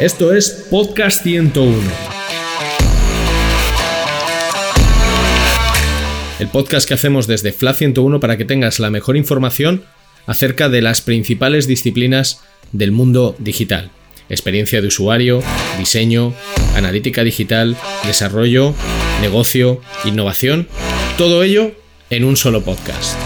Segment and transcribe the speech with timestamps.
[0.00, 1.76] Esto es Podcast 101.
[6.38, 9.84] El podcast que hacemos desde FLA 101 para que tengas la mejor información
[10.24, 12.40] acerca de las principales disciplinas
[12.72, 13.90] del mundo digital.
[14.30, 15.42] Experiencia de usuario,
[15.76, 16.32] diseño,
[16.74, 17.76] analítica digital,
[18.06, 18.74] desarrollo,
[19.20, 20.66] negocio, innovación,
[21.18, 21.72] todo ello
[22.08, 23.18] en un solo podcast.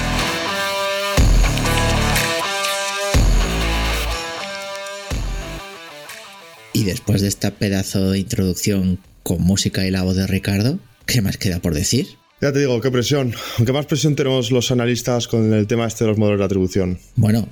[6.85, 11.23] Y después de esta pedazo de introducción con música y la voz de Ricardo, ¿qué
[11.23, 12.07] más queda por decir?
[12.43, 13.35] Ya te digo, qué presión.
[13.57, 16.99] Aunque más presión tenemos los analistas con el tema este de los modelos de atribución.
[17.17, 17.49] Bueno,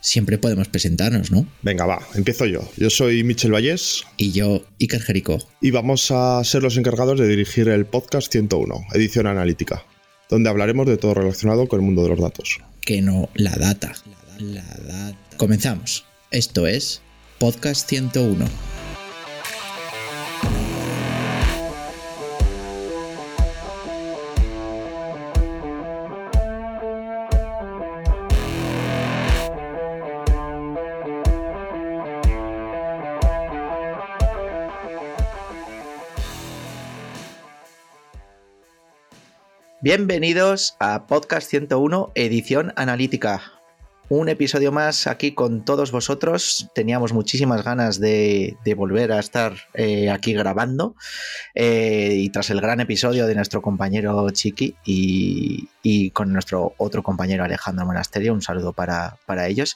[0.00, 1.46] siempre podemos presentarnos, ¿no?
[1.60, 2.66] Venga, va, empiezo yo.
[2.78, 4.04] Yo soy Michel Vallés.
[4.16, 5.46] Y yo, Iker Jerico.
[5.60, 9.84] Y vamos a ser los encargados de dirigir el podcast 101, edición analítica,
[10.30, 12.58] donde hablaremos de todo relacionado con el mundo de los datos.
[12.80, 13.92] Que no, la data.
[14.38, 15.18] La data.
[15.36, 16.06] Comenzamos.
[16.30, 17.02] Esto es
[17.38, 18.71] Podcast 101.
[39.82, 43.42] Bienvenidos a Podcast 101, edición analítica.
[44.08, 46.68] Un episodio más aquí con todos vosotros.
[46.72, 50.94] Teníamos muchísimas ganas de, volver a estar eh, aquí grabando.
[51.56, 57.42] Eh, y tras el gran episodio de nuestro compañero Chiqui y, con nuestro otro compañero
[57.42, 59.74] Alejandro Monasterio, un saludo para, ellos.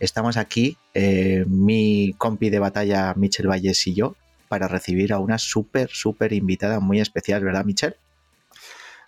[0.00, 4.16] Estamos aquí, eh, mi compi de batalla Michel Valles y yo,
[4.48, 7.96] para recibir a una súper, súper invitada muy especial, ¿verdad, Michel?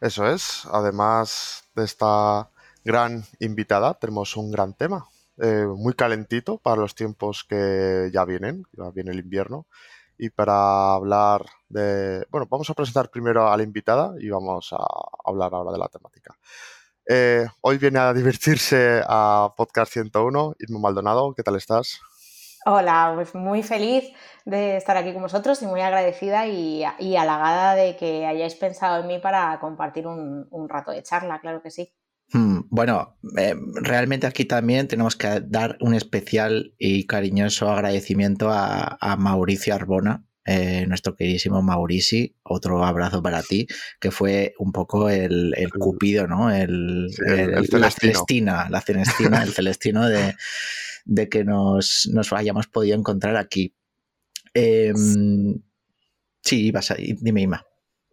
[0.05, 0.67] Eso es.
[0.71, 2.51] Además de esta
[2.85, 5.07] gran invitada, tenemos un gran tema.
[5.39, 9.67] Eh, muy calentito para los tiempos que ya vienen, ya viene el invierno.
[10.19, 12.27] Y para hablar de...
[12.31, 14.85] Bueno, vamos a presentar primero a la invitada y vamos a
[15.25, 16.37] hablar ahora de la temática.
[17.09, 22.03] Eh, hoy viene a divertirse a Podcast 101, Irma Maldonado, ¿qué tal estás?
[22.67, 24.05] Hola, pues muy feliz
[24.47, 29.07] de estar aquí con vosotros y muy agradecida y, halagada de que hayáis pensado en
[29.07, 31.93] mí para compartir un, rato de charla, claro que sí.
[32.33, 39.17] Hmm, bueno, eh, realmente aquí también tenemos que dar un especial y cariñoso agradecimiento a,
[39.19, 43.67] Mauricio Arbona, eh, nuestro queridísimo Maurici, otro abrazo para ti,
[44.01, 46.51] que fue un poco el, cupido, ¿no?
[46.51, 47.09] El,
[47.73, 50.35] la celestina, la celestina, el celestino de,
[51.05, 53.75] de que nos, hayamos podido encontrar aquí.
[54.55, 55.61] Em,
[56.43, 57.67] sí, vas a, dime, Ima.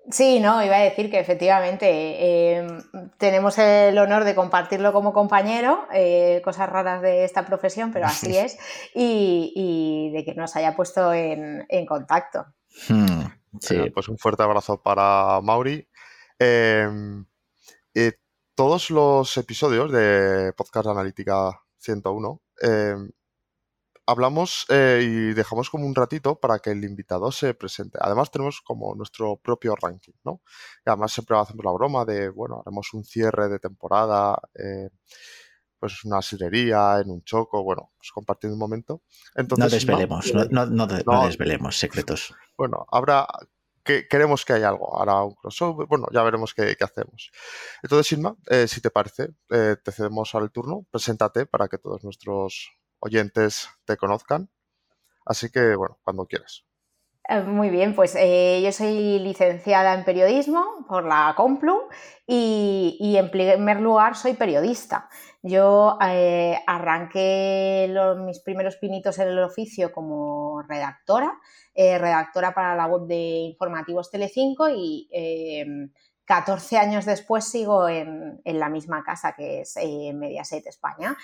[0.09, 2.81] Sí, no, iba a decir que efectivamente em,
[3.17, 8.35] tenemos el honor de compartirlo como compañero, eh, cosas raras de esta profesión, pero así
[8.37, 8.57] es,
[8.95, 12.45] y, de que nos haya puesto en, contacto.
[12.89, 13.25] Hmm,
[13.59, 13.89] sí.
[13.93, 15.87] pues un fuerte abrazo para Mauri.
[16.39, 17.25] Em,
[17.93, 18.13] eh,
[18.55, 23.09] todos los episodios de Podcast Analítica 101 Em,
[24.05, 27.97] hablamos eh, y dejamos como un ratito para que el invitado se presente.
[28.01, 30.41] Además tenemos como nuestro propio ranking, ¿no?
[30.85, 34.89] Y además siempre hacemos la broma de, bueno, haremos un cierre de temporada, eh,
[35.79, 39.01] pues una sirería, en un choco, bueno, pues compartiendo un momento.
[39.33, 42.35] Entonces, no desvelemos, no, desvelemos secretos.
[42.55, 43.25] Bueno, habrá
[43.83, 44.95] que queremos que haya algo.
[44.97, 47.31] Ahora un crossover, bueno, ya veremos qué, hacemos.
[47.83, 52.03] Entonces, Inma, eh, si te parece, eh, te cedemos al turno, preséntate para que todos
[52.03, 54.49] nuestros oyentes te conozcan.
[55.25, 56.65] Así que, bueno, cuando quieras.
[57.31, 61.87] Eh, muy bien, pues yo soy licenciada en periodismo por la Complu
[62.27, 65.09] y, en primer lugar soy periodista.
[65.43, 67.93] Yo arranqué
[68.25, 71.39] mis primeros pinitos en el oficio como redactora
[71.73, 75.07] eh, redactora para la web de Informativos Telecinco y
[76.25, 81.15] 14 eh, años después sigo en, la misma casa que es eh, Mediaset España.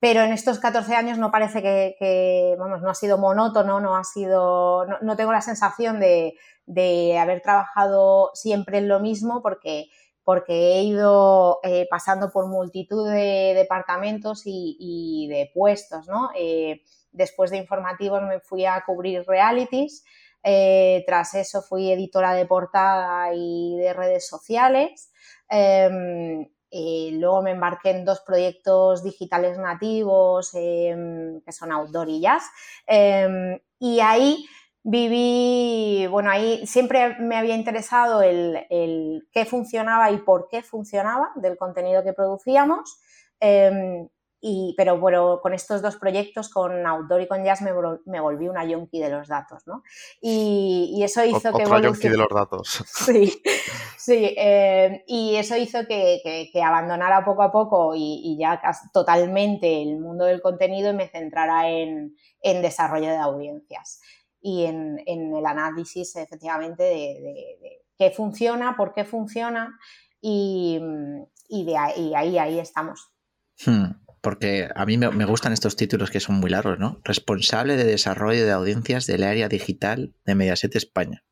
[0.00, 3.96] Em, pero en estos 14 años no parece que, vamos, no ha sido monótono, no
[3.96, 6.34] ha sido, no, tengo la sensación de,
[7.18, 9.88] haber trabajado siempre en lo mismo porque
[10.22, 11.60] porque he ido
[11.90, 16.30] pasando por multitud de departamentos y, de puestos, ¿no?
[17.12, 20.04] Después de informativos me fui a cubrir realities.
[20.42, 25.12] Eh, tras eso fui editora de portada y de redes sociales.
[26.70, 32.44] Em, luego me embarqué en dos proyectos digitales nativos em, que son Outdoor y Jazz.
[32.86, 34.46] Em, y ahí
[34.82, 41.56] viví, bueno, ahí siempre me había interesado el, qué funcionaba y por qué funcionaba del
[41.56, 42.98] contenido que producíamos
[44.42, 47.72] y, pero bueno, con estos dos proyectos, con Outdoor y con Jazz, me,
[48.06, 49.82] me volví una yonki de los datos, ¿no?
[50.22, 51.64] Y, eso hizo que...
[51.64, 52.84] Otra yonki de los datos.
[52.90, 53.42] Sí,
[53.98, 54.34] sí.
[54.36, 56.20] Eh, y eso hizo que,
[56.52, 58.60] que, abandonara poco a poco y, ya
[58.94, 64.00] totalmente el mundo del contenido y me centrara en, en desarrollo de audiencias
[64.40, 69.78] y en, en el análisis, efectivamente, de, qué funciona, por qué funciona
[70.20, 70.80] y,
[71.48, 73.12] y de ahí, ahí, ahí estamos.
[73.66, 77.00] Hmm porque a mí me, gustan estos títulos que son muy largos, ¿no?
[77.04, 81.24] Responsable de desarrollo de audiencias del área digital de Mediaset España.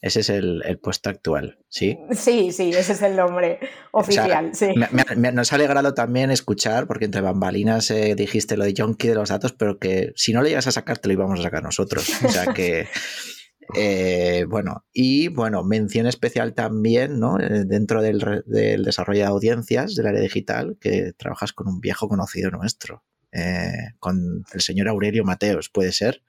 [0.00, 1.96] Ese es el, puesto actual, ¿sí?
[2.10, 3.58] Sí, sí, ese es el nombre
[3.90, 4.68] oficial, sí.
[5.16, 9.30] nos ha alegrado también escuchar, porque entre bambalinas eh, dijiste lo de Jonky de los
[9.30, 12.06] datos, pero que si no lo llegas a sacar, te lo íbamos a sacar nosotros.
[12.22, 12.86] O sea que
[13.74, 17.38] eh, bueno, y bueno, mención especial también, ¿no?
[17.40, 22.50] Eh, dentro del, desarrollo de audiencias del área digital, que trabajas con un viejo conocido
[22.50, 23.02] nuestro,
[23.32, 26.22] eh, con el señor Aurelio Mateos, ¿puede ser?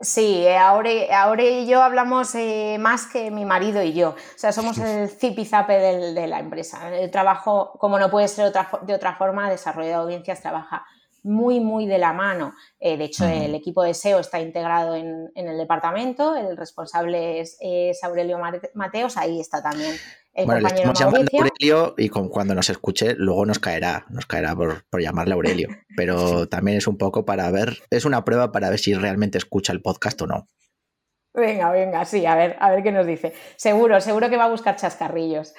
[0.00, 2.34] Sí, Aure, y yo hablamos
[2.80, 4.10] más que mi marido y yo.
[4.10, 6.94] O sea, somos el zipizape de la empresa.
[6.94, 10.84] El trabajo, como no puede ser de otra forma, desarrollo de audiencias trabaja
[11.24, 12.54] muy, muy de la mano.
[12.78, 17.58] Eh, de hecho, el equipo de SEO está integrado en, el departamento, el responsable es,
[18.04, 18.38] Aurelio
[18.74, 19.96] Mateos, ahí está también
[20.34, 21.40] el compañero Mauricio.
[21.40, 26.76] Aurelio y cuando nos escuche luego nos caerá, nos caerá por, llamarle Aurelio, pero también
[26.76, 30.20] es un poco para ver, es una prueba para ver si realmente escucha el podcast
[30.22, 30.46] o no.
[31.32, 33.32] Venga, venga, sí, a ver, a ver qué nos dice.
[33.56, 35.54] Seguro, seguro que va a buscar chascarrillos.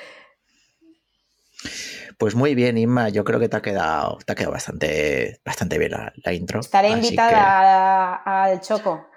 [2.18, 5.78] Pues muy bien, Inma, yo creo que te ha quedado, te ha quedado bastante, bastante
[5.78, 6.60] bien la, intro.
[6.60, 9.08] Estaré invitada al Choco.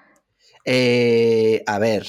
[0.64, 2.06] Eh, a ver,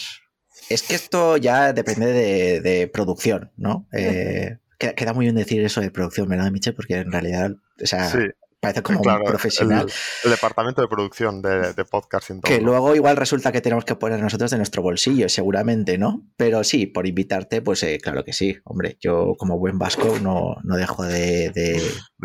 [0.70, 3.88] es que esto ya depende de, producción, ¿no?
[3.92, 6.74] Eh, queda, muy bien decir eso de producción, ¿verdad, Miche?
[6.74, 7.52] Porque en realidad,
[7.82, 8.12] o sea,
[8.60, 9.92] parece como un profesional.
[10.24, 12.32] El, departamento de producción de, de podcast.
[12.44, 16.24] Que luego igual resulta que tenemos que poner nosotros de nuestro bolsillo, seguramente, ¿no?
[16.38, 18.58] Pero sí, por invitarte, pues eh, claro que sí.
[18.64, 21.82] Hombre, yo como buen vasco no, no dejo de,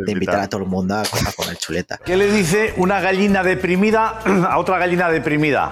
[0.07, 0.41] invitar.
[0.41, 1.99] a todo el mundo a, a comer chuleta.
[2.05, 5.71] ¿Qué le dice una gallina deprimida a otra gallina deprimida?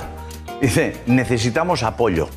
[0.61, 2.29] Dice, necesitamos apoyo.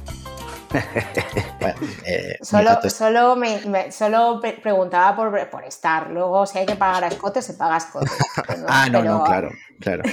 [2.05, 6.11] Eh, solo, solo, me, solo preguntaba por, por, estar.
[6.11, 8.11] Luego, si hay que pagar a escote, se paga a escote.
[8.67, 10.03] ah, no, no, claro, claro.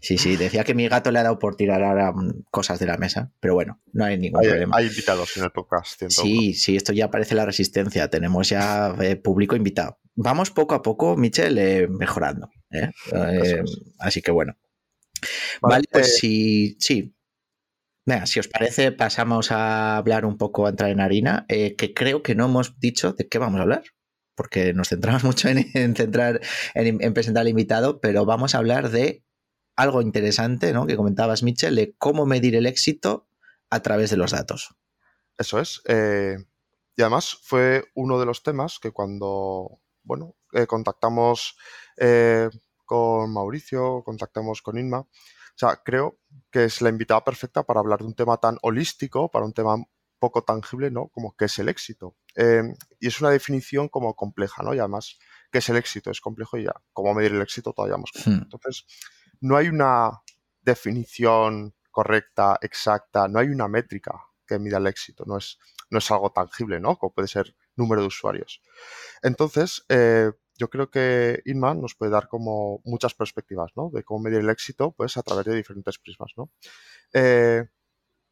[0.00, 2.12] Sí, sí, decía que mi gato le ha dado por tirar ahora
[2.50, 4.76] cosas de la mesa, pero bueno, no hay ningún problema.
[4.76, 6.02] Hay invitados en el podcast.
[6.08, 8.10] Sí, sí, esto ya parece la resistencia.
[8.10, 9.98] Tenemos ya eh, público invitado.
[10.14, 12.50] Vamos poco a poco, Michel, eh, mejorando.
[14.00, 14.56] así que bueno.
[15.60, 17.14] Vale, pues sí, sí,
[18.08, 21.92] Venga, si os parece, pasamos a hablar un poco, a entrar en harina, eh, que
[21.92, 23.82] creo que no hemos dicho de qué vamos a hablar,
[24.34, 26.40] porque nos centramos mucho en, centrar,
[26.72, 29.26] en, presentar al invitado, pero vamos a hablar de
[29.76, 30.86] algo interesante, ¿no?
[30.86, 33.28] Que comentabas, Michel, de cómo medir el éxito
[33.68, 34.74] a través de los datos.
[35.36, 35.82] Eso es.
[35.84, 36.38] Eh,
[36.96, 41.58] y además fue uno de los temas que cuando, bueno, eh, contactamos
[42.86, 45.06] con Mauricio, contactamos con Inma,
[45.58, 46.18] sea, creo
[46.50, 49.76] que es la invitada perfecta para hablar de un tema tan holístico, para un tema
[50.18, 51.08] poco tangible, ¿no?
[51.08, 52.16] Como qué es el éxito.
[52.34, 54.74] Em, y es una definición como compleja, ¿no?
[54.74, 55.18] Y además,
[55.50, 56.10] ¿qué es el éxito?
[56.10, 58.40] Es complejo y ya, cómo medir el éxito todavía más complejo.
[58.40, 58.42] Hmm.
[58.44, 58.86] Entonces,
[59.40, 60.22] no hay una
[60.62, 64.12] definición correcta, exacta, no hay una métrica
[64.46, 65.58] que mida el éxito, no es,
[65.90, 66.96] no es algo tangible, ¿no?
[66.96, 68.62] Como puede ser número de usuarios.
[69.22, 73.90] Entonces, eh, yo creo que Inma nos puede dar como muchas perspectivas, ¿no?
[73.90, 76.50] De cómo medir el éxito, pues a través de diferentes prismas, ¿no?
[77.12, 77.64] Eh,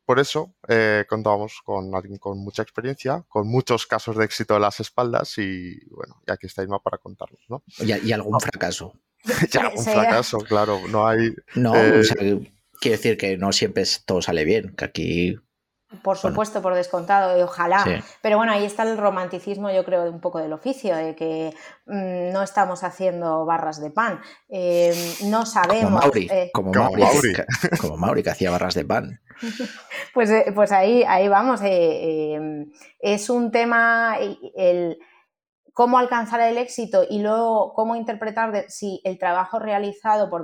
[0.05, 4.63] por eso eh, contábamos con alguien con mucha experiencia, con muchos casos de éxito en
[4.63, 7.65] las espaldas y bueno, y aquí está Inma para contarnos, ¿no?
[7.79, 8.93] Y, algún fracaso.
[9.25, 11.35] y algún fracaso, claro, no hay...
[11.55, 15.37] No, o sea, quiero decir que no siempre todo sale bien, que aquí
[16.03, 17.85] por supuesto, por descontado, y ojalá.
[18.21, 21.55] Pero bueno, ahí está el romanticismo, yo creo, de un poco del oficio, de que
[21.87, 24.21] mm, no estamos haciendo barras de pan.
[24.49, 24.93] Eh,
[25.27, 25.85] no sabemos.
[25.85, 29.21] Como Mauri, eh, como, Mauri, que hacía barras de pan.
[30.15, 31.61] pues, eh, pues ahí, ahí vamos.
[31.63, 34.17] es un tema.
[34.57, 34.99] El,
[35.73, 40.43] cómo alcanzar el éxito y luego cómo interpretar si el trabajo realizado por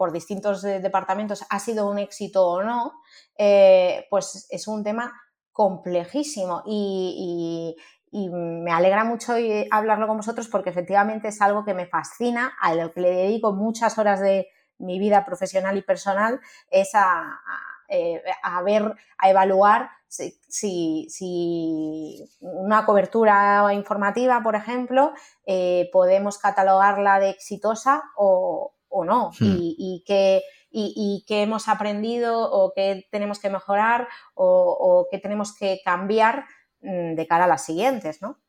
[0.00, 3.02] por distintos eh, departamentos ha sido un éxito o no,
[3.36, 5.12] eh, pues es un tema
[5.52, 7.76] complejísimo y,
[8.12, 9.34] me alegra mucho
[9.70, 13.52] hablarlo con vosotros porque efectivamente es algo que me fascina, a lo que le dedico
[13.52, 16.40] muchas horas de mi vida profesional y personal,
[16.70, 17.38] es a,
[18.42, 21.08] a ver, a evaluar si,
[22.40, 25.12] una cobertura informativa, por ejemplo,
[25.92, 28.72] podemos catalogarla de exitosa o,
[29.04, 29.56] no, hmm.
[29.60, 35.80] y, que y, qué hemos aprendido o qué tenemos que mejorar o, qué tenemos que
[35.84, 36.46] cambiar
[36.80, 38.40] mm, de cara a las siguientes, ¿no?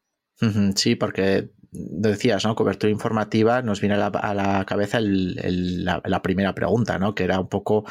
[0.75, 2.55] Sí, porque decías, ¿no?
[2.55, 7.15] Cobertura informativa, nos viene a la, cabeza la, primera pregunta, ¿no?
[7.15, 7.85] Que era un poco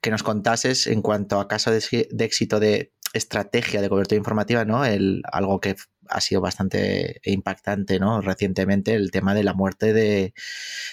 [0.00, 4.84] que nos contases en cuanto a caso de, éxito de estrategia de cobertura informativa, ¿no?
[4.84, 5.76] El, algo que
[6.08, 8.20] ha sido bastante impactante, ¿no?
[8.20, 10.34] Recientemente, el tema de la muerte de,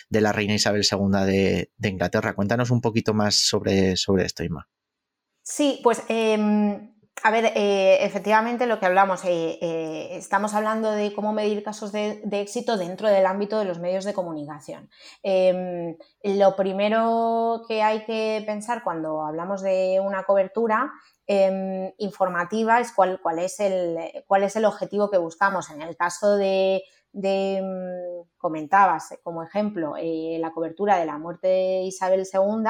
[0.09, 2.33] la reina Isabel II de, Inglaterra.
[2.33, 4.67] Cuéntanos un poquito más sobre, sobre esto, Ima.
[5.43, 6.90] Sí, pues em,
[7.23, 11.91] a ver, eh, efectivamente lo que hablamos, eh, eh, estamos hablando de cómo medir casos
[11.91, 14.89] de, éxito dentro del ámbito de los medios de comunicación.
[15.21, 20.91] Em, lo primero que hay que pensar cuando hablamos de una cobertura
[21.27, 25.69] em, informativa es cuál, cuál, es el, cuál es el objetivo que buscamos.
[25.69, 26.81] En el caso de,
[27.13, 27.63] em,
[28.37, 32.63] comentabas como ejemplo la cobertura de la muerte de Isabel II,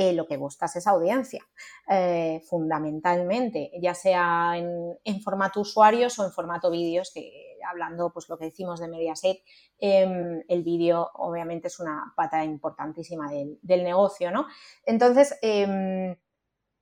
[0.00, 1.46] eh, lo que buscas es audiencia,
[1.86, 8.38] eh, fundamentalmente, ya sea en, formato usuarios o en formato vídeos, que hablando pues lo
[8.38, 9.42] que decimos de Mediaset,
[9.78, 14.46] em, el vídeo obviamente es una pata importantísima del, negocio, ¿no?
[14.86, 16.16] Entonces, em,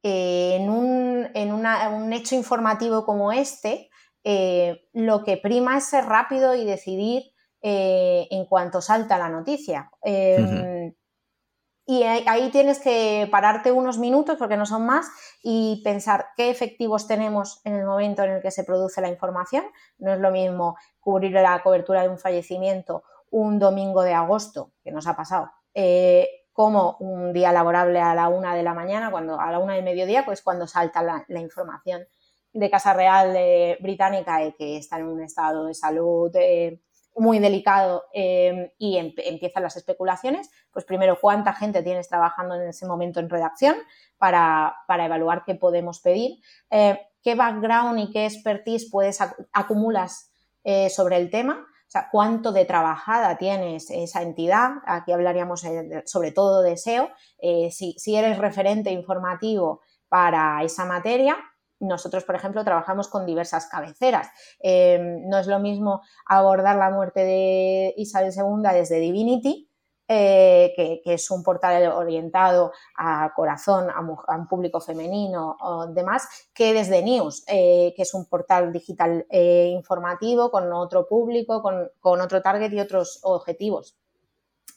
[0.05, 3.91] en, un, hecho informativo como este,
[4.23, 9.91] eh, lo que prima es ser rápido y decidir en cuanto salta la noticia.
[10.03, 10.95] Em,
[11.91, 15.09] y ahí tienes que pararte unos minutos, porque no son más,
[15.43, 19.65] y pensar qué efectivos tenemos en el momento en el que se produce la información.
[19.97, 24.93] No es lo mismo cubrir la cobertura de un fallecimiento un domingo de agosto, que
[24.93, 29.41] nos ha pasado, eh, como un día laborable a la una de la mañana, cuando
[29.41, 32.03] a la una del mediodía, pues cuando salta la, información
[32.53, 33.35] de Casa Real
[33.81, 36.83] Británica y que está en un estado de salud eh,
[37.19, 42.87] muy delicado eh, y empiezan las especulaciones, pues primero cuánta gente tienes trabajando en ese
[42.87, 43.77] momento en redacción
[44.17, 49.19] para, evaluar qué podemos pedir, eh, qué background y qué expertise puedes
[49.53, 50.33] acumulas
[50.65, 55.65] eh, sobre el tema, o sea, cuánto de trabajada tienes esa entidad, aquí hablaríamos
[56.05, 57.11] sobre todo de SEO,
[57.71, 61.37] si, si eres referente informativo para esa materia,
[61.81, 64.29] nosotros, por ejemplo, trabajamos con diversas cabeceras.
[64.61, 69.69] Em, no es lo mismo abordar la muerte de Isabel II desde Divinity,
[70.11, 76.73] eh, que, es un portal orientado a corazón, a, un público femenino o demás, que
[76.73, 82.41] desde News, eh, que es un portal digital eh, informativo con otro público, con, otro
[82.41, 83.99] target y otros objetivos.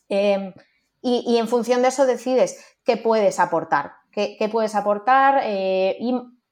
[0.10, 0.54] Em,
[1.02, 5.42] y, en función de eso decides qué puedes aportar, qué, puedes aportar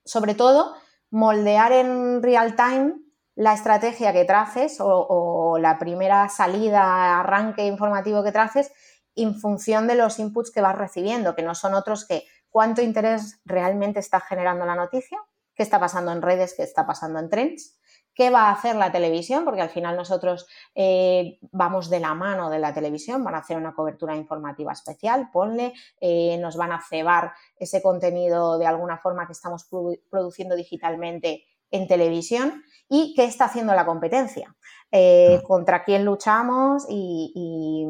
[0.09, 0.75] sobre todo,
[1.11, 2.95] moldear en real time
[3.35, 8.71] la estrategia que traces o, la primera salida, arranque informativo que traces
[9.15, 13.39] en función de los inputs que vas recibiendo, que no son otros que cuánto interés
[13.45, 15.19] realmente está generando la noticia,
[15.55, 17.78] qué está pasando en redes, qué está pasando en trends,
[18.19, 19.45] ¿Qué va a hacer la televisión?
[19.45, 20.45] Porque al final nosotros
[20.75, 25.29] eh, vamos de la mano de la televisión, van a hacer una cobertura informativa especial,
[25.31, 25.71] ponle,
[26.01, 29.69] eh, nos van a cebar ese contenido de alguna forma que estamos
[30.09, 34.55] produciendo digitalmente en televisión y qué está haciendo la competencia,
[34.91, 37.85] eh, contra quién luchamos y,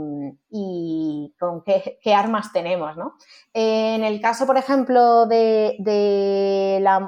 [1.40, 2.96] con qué, armas tenemos.
[3.54, 5.76] en el caso, por ejemplo, de,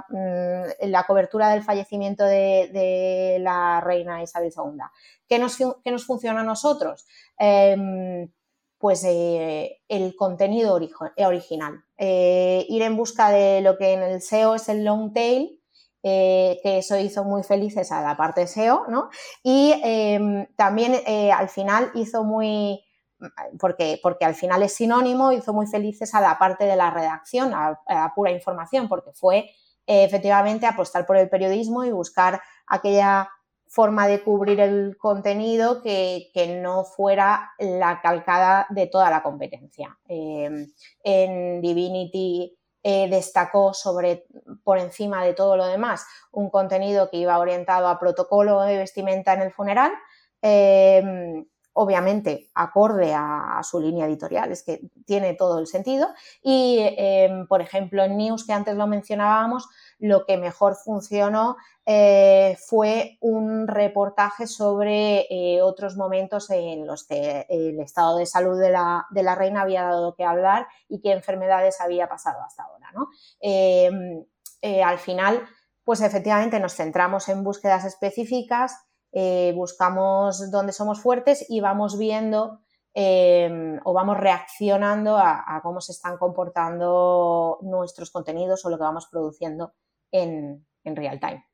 [0.09, 4.79] mm, la, cobertura del fallecimiento de, la reina Isabel II,
[5.27, 7.05] ¿qué nos, nos funciona a nosotros?
[7.37, 8.29] Em,
[8.81, 10.73] pues eh, el contenido
[11.17, 11.83] original.
[11.97, 15.60] Eh, ir en busca de lo que en el SEO es el long tail,
[16.03, 19.09] eh, que eso hizo muy felices a la parte SEO, ¿no?
[19.43, 22.83] Y em, también eh, al final hizo muy,
[23.59, 27.53] porque, porque al final es sinónimo, hizo muy felices a la parte de la redacción,
[27.53, 29.51] a, pura información, porque fue
[29.85, 33.29] eh, efectivamente apostar por el periodismo y buscar aquella
[33.67, 39.97] forma de cubrir el contenido que, que no fuera la calcada de toda la competencia.
[40.07, 40.67] Em,
[41.03, 44.25] en Divinity eh, destacó sobre,
[44.63, 49.33] por encima de todo lo demás, un contenido que iba orientado a protocolo de vestimenta
[49.33, 49.91] en el funeral.
[50.41, 56.07] Em, obviamente acorde a, su línea editorial, es que tiene todo el sentido.
[56.41, 59.69] Y, em, por ejemplo, en News, que antes lo mencionábamos,
[60.01, 67.45] lo que mejor funcionó eh, fue un reportaje sobre eh, otros momentos en los que
[67.47, 72.09] el estado de salud de la, reina había dado que hablar y qué enfermedades había
[72.09, 72.91] pasado hasta ahora.
[73.39, 74.25] Em,
[74.63, 75.43] eh, al final,
[75.83, 78.75] pues efectivamente nos centramos en búsquedas específicas,
[79.53, 82.61] buscamos dónde somos fuertes y vamos viendo
[82.93, 89.07] em, o vamos reaccionando a, cómo se están comportando nuestros contenidos o lo que vamos
[89.07, 89.73] produciendo
[90.11, 91.45] en, real time.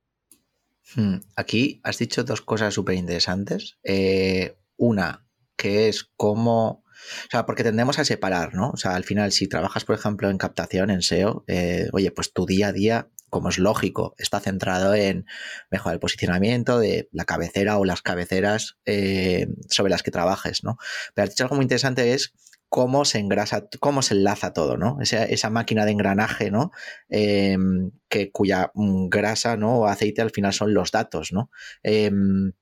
[0.96, 3.78] Hmm, aquí has dicho dos cosas súper interesantes.
[3.84, 6.84] Eh, una, que es cómo.
[7.25, 8.72] O sea, porque tendemos a separar, ¿no?
[8.72, 12.34] O sea, al final, si trabajas, por ejemplo, en captación, en SEO, eh, oye, pues
[12.34, 15.25] tu día a día, como es lógico, está centrado en
[15.70, 20.77] mejorar el posicionamiento de la cabecera o las cabeceras eh, sobre las que trabajes, ¿no?
[21.13, 22.34] Pero algo muy interesante es
[22.70, 24.98] cómo se engrasa, cómo se enlaza todo, ¿no?
[25.01, 26.72] Esa, esa máquina de engranaje, ¿no?
[27.10, 29.80] Em, que, cuya mm, grasa, ¿no?
[29.80, 31.50] O aceite al final son los datos, ¿no?
[31.84, 32.54] Em,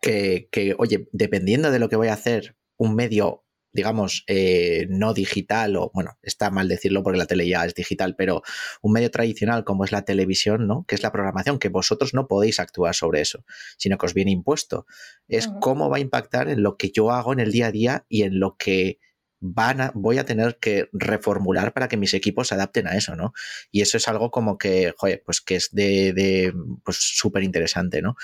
[0.00, 5.14] que, que, oye, dependiendo de lo que voy a hacer, un medio, digamos, eh, no
[5.14, 8.42] digital, o bueno, está mal decirlo porque la tele ya es digital, pero
[8.82, 10.84] un medio tradicional como es la televisión, ¿no?
[10.88, 13.44] Que es la programación, que vosotros no podéis actuar sobre eso,
[13.76, 14.86] sino que os viene impuesto.
[15.28, 18.06] Es cómo va a impactar en lo que yo hago en el día a día
[18.08, 18.98] y en lo que
[19.40, 23.32] van voy a tener que reformular para que mis equipos se adapten a eso, ¿no?
[23.70, 26.52] Y eso es algo como que, joder, pues que es de, de
[26.84, 28.16] pues súper interesante, ¿no?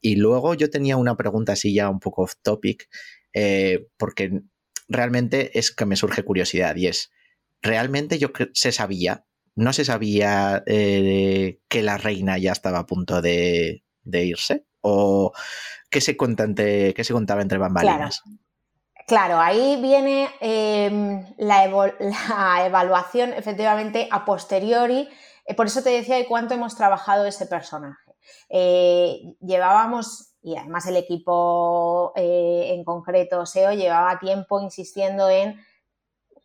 [0.00, 2.88] Y luego yo tenía una pregunta así ya un poco off topic,
[3.32, 4.42] eh, porque
[4.88, 7.10] realmente es que me surge curiosidad y es,
[7.62, 13.20] ¿realmente yo se sabía, no se sabía eh, que la reina ya estaba a punto
[13.22, 14.66] de, irse?
[14.80, 15.32] ¿O
[15.90, 18.22] qué se, qué se contaba entre bambalinas?
[19.08, 21.64] Claro, ahí viene em, la,
[22.66, 25.08] evaluación efectivamente a posteriori.
[25.46, 28.12] Eh, por eso te decía de cuánto hemos trabajado ese personaje.
[28.50, 35.60] Eh, llevábamos, y además el equipo eh, en concreto SEO llevaba tiempo insistiendo en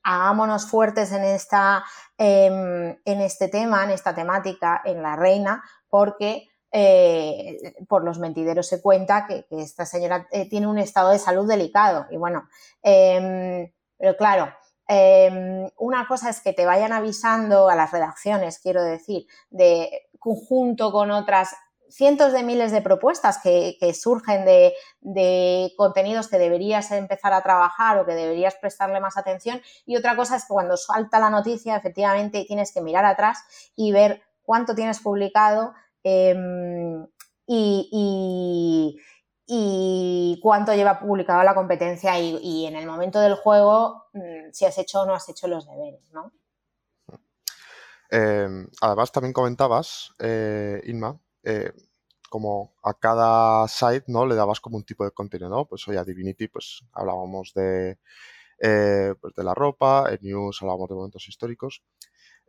[0.03, 1.83] hagámonos fuertes en, esta,
[2.17, 8.67] em, en este tema, en esta temática, en la reina, porque eh, por los mentideros
[8.67, 12.07] se cuenta que, esta señora eh, tiene un estado de salud delicado.
[12.09, 12.49] Y bueno,
[12.81, 14.51] em, pero claro,
[14.87, 20.91] em, una cosa es que te vayan avisando a las redacciones, quiero decir, de conjunto
[20.91, 21.55] con otras
[21.93, 28.05] cientos de miles de propuestas que, surgen de, contenidos que deberías empezar a trabajar o
[28.05, 29.61] que deberías prestarle más atención.
[29.85, 33.43] Y otra cosa es que cuando salta la noticia, efectivamente, tienes que mirar atrás
[33.75, 37.07] y ver cuánto tienes publicado, Em,
[37.47, 38.99] y,
[40.41, 45.01] cuánto lleva publicado la competencia y, en el momento del juego mm, si has hecho
[45.01, 46.31] o no has hecho los deberes, ¿no?
[48.09, 51.71] Em, además, también comentabas, eh, Inma, eh,
[52.29, 54.25] como a cada site, ¿no?
[54.25, 57.99] Le dabas como un tipo de contenido, Pues hoy a Divinity, pues hablábamos de,
[58.59, 61.83] eh, pues, de la ropa, en News hablábamos de momentos históricos.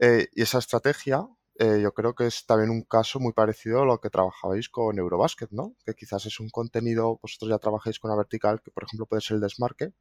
[0.01, 4.01] y esa estrategia eh, yo creo que es también un caso muy parecido a lo
[4.01, 5.77] que trabajabais con Eurobasket, ¿no?
[5.87, 9.23] Que quizás es un contenido, vosotros ya trabajáis con una vertical que, por ejemplo, puede
[9.23, 9.93] ser el desmarque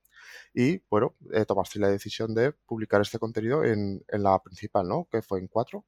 [0.53, 5.07] y, bueno, eh, tomasteis la decisión de publicar este contenido en, la principal, ¿no?
[5.11, 5.85] Que fue en cuatro.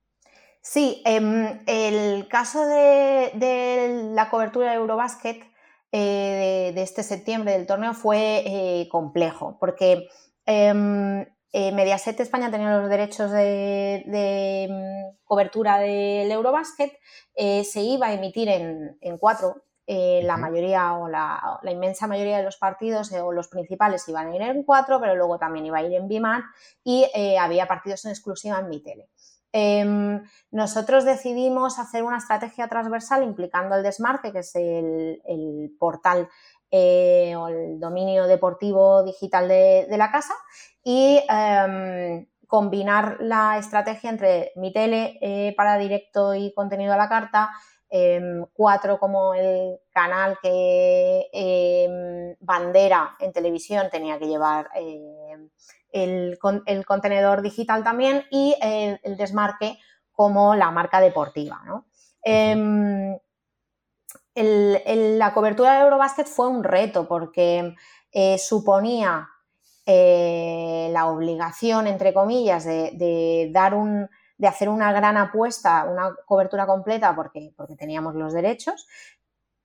[0.68, 5.44] Sí, em, el caso de, la cobertura de Eurobasket
[5.92, 10.08] eh, de, este septiembre del torneo fue complejo porque
[10.46, 11.24] em,
[11.58, 16.92] eh, Mediaset España tenía los derechos de, mm, cobertura del Eurobasket,
[17.36, 19.64] eh, se iba a emitir en, cuatro.
[19.88, 24.36] Eh, la mayoría o la, inmensa mayoría de los partidos o los principales iban a
[24.36, 26.44] ir en cuatro, pero luego también iba a ir en Biman
[26.84, 27.06] y
[27.40, 29.08] había partidos en exclusiva en mi tele.
[29.58, 36.28] Em, nosotros decidimos hacer una estrategia transversal implicando el Desmarque, que es el, portal
[36.72, 40.34] o el dominio deportivo digital de, la casa,
[40.84, 47.08] y em, combinar la estrategia entre mi tele eh, para directo y contenido a la
[47.08, 47.52] carta,
[48.54, 54.70] cuatro como el canal que em, bandera en televisión tenía que llevar
[55.92, 56.38] el,
[56.86, 59.78] contenedor digital también y el, desmarque
[60.12, 61.62] como la marca deportiva.
[64.36, 67.76] la cobertura de Eurobasket fue un reto porque
[68.12, 69.28] eh, suponía
[69.86, 76.66] eh, la obligación, entre comillas, de, dar un, de hacer una gran apuesta, una cobertura
[76.66, 78.88] completa, porque, porque teníamos los derechos,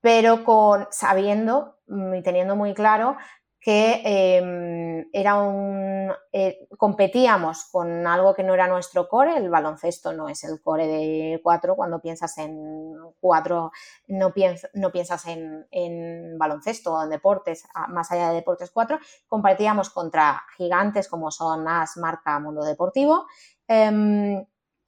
[0.01, 3.17] pero con, sabiendo y teniendo muy claro
[3.61, 10.15] que em, era un, eh, competíamos con algo que no era nuestro core, el baloncesto
[10.15, 13.71] no es el core de 4, cuando piensas en 4
[14.09, 14.33] no,
[14.75, 21.07] no piensas en, baloncesto o en deportes, más allá de deportes 4, competíamos contra gigantes
[21.07, 23.27] como son AS, Marca, Mundo Deportivo.
[23.69, 24.43] Em,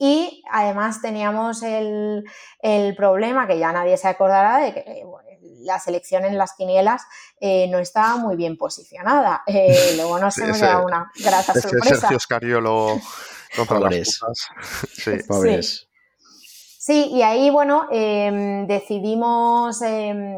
[0.05, 2.25] y además teníamos el,
[2.97, 5.05] problema, que ya nadie se acordará, de que
[5.61, 7.03] la selección en las quinielas
[7.39, 9.45] eh, no estaba muy bien posicionada.
[9.47, 12.01] Eh, luego nos hemos dado una grata sorpresa.
[12.01, 13.01] Sergio Scariolo
[13.57, 14.19] contra las
[14.93, 15.87] Sí.
[16.81, 17.11] Sí.
[17.13, 20.35] y ahí, bueno, em, decidimos em,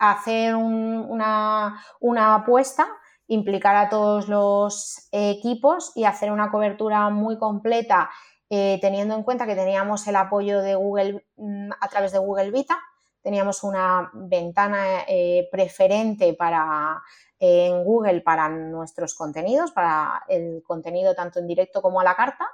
[0.00, 2.88] hacer una, una apuesta
[3.28, 8.10] implicar a todos los equipos y hacer una cobertura muy completa
[8.50, 12.50] eh, teniendo en cuenta que teníamos el apoyo de Google mm, a través de Google
[12.50, 12.78] Vita,
[13.22, 17.02] teníamos una ventana eh, preferente para,
[17.38, 22.48] en Google para nuestros contenidos, para el contenido tanto en directo como a la carta.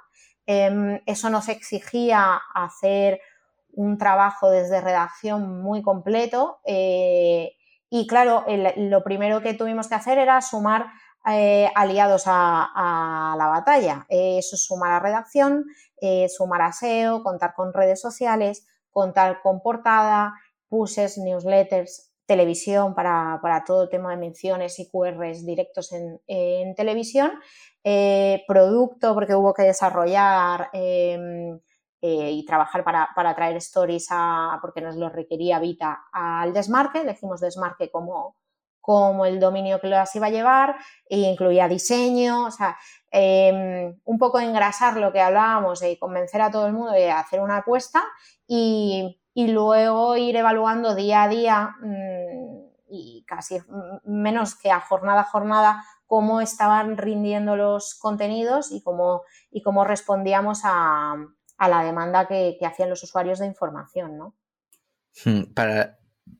[0.45, 3.21] Em, eso nos exigía hacer
[3.71, 7.55] un trabajo desde redacción muy completo eh,
[7.89, 10.87] y claro, lo primero que tuvimos que hacer era sumar
[11.27, 14.05] eh, aliados a, la batalla.
[14.09, 15.65] eso es sumar a redacción,
[16.29, 20.33] sumar a SEO, contar con redes sociales, contar con portada,
[20.69, 27.31] pushes, newsletters, televisión para, todo tema de menciones y QRs directos en, televisión,
[27.83, 31.59] eh, producto porque hubo que desarrollar em,
[32.01, 34.07] eh, y trabajar para, traer stories
[34.61, 38.35] porque nos lo requería Vita al desmarque, decimos desmarque como,
[38.85, 40.75] como el dominio que las iba a llevar,
[41.09, 42.77] e incluía diseño, o sea,
[43.09, 47.39] em, un poco engrasar lo que hablábamos y convencer a todo el mundo de hacer
[47.41, 48.03] una apuesta
[48.45, 53.57] y, y luego ir evaluando día a día mm, y casi
[54.03, 59.83] menos que a jornada a jornada cómo estaban rindiendo los contenidos y cómo, y cómo
[59.83, 61.15] respondíamos a,
[61.57, 64.35] la demanda que, hacían los usuarios de información, ¿no?
[65.23, 65.53] Hmm,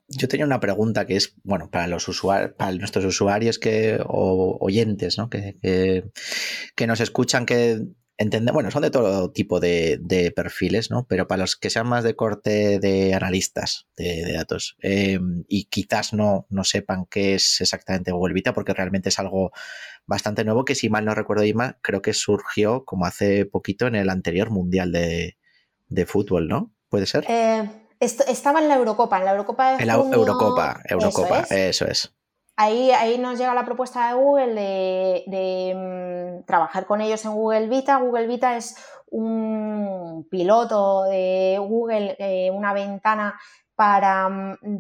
[0.07, 4.57] yo tenía una pregunta que es, bueno, para los usuarios, para nuestros usuarios que, o
[4.59, 5.29] oyentes, ¿no?
[5.29, 5.57] Que,
[6.75, 7.81] que, nos escuchan, que
[8.53, 11.05] bueno, son de todo tipo de, perfiles, ¿no?
[11.07, 16.13] Pero para los que sean más de corte de analistas de, datos em, y quizás
[16.13, 19.51] no, no sepan qué es exactamente Google Vita, porque realmente es algo
[20.05, 23.95] bastante nuevo que si mal no recuerdo, Ima, creo que surgió como hace poquito en
[23.95, 25.35] el anterior Mundial de,
[26.05, 26.73] fútbol, ¿no?
[26.89, 27.25] ¿Puede ser?
[27.27, 27.67] Eh,
[28.05, 32.13] estaba en la Eurocopa, en la Eurocopa de En la Eurocopa, Eurocopa, eso es.
[32.57, 37.67] Ahí, ahí, nos llega la propuesta de Google de, mm, trabajar con ellos en Google
[37.67, 37.97] Vita.
[37.97, 38.75] Google Vita es
[39.07, 43.37] un piloto de Google, eh, una ventana
[43.75, 44.79] para, mm,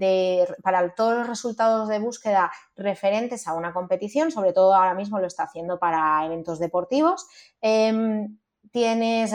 [0.63, 5.27] para, todos los resultados de búsqueda referentes a una competición, sobre todo ahora mismo lo
[5.27, 7.27] está haciendo para eventos deportivos.
[7.61, 8.37] Em,
[8.75, 9.31] tienes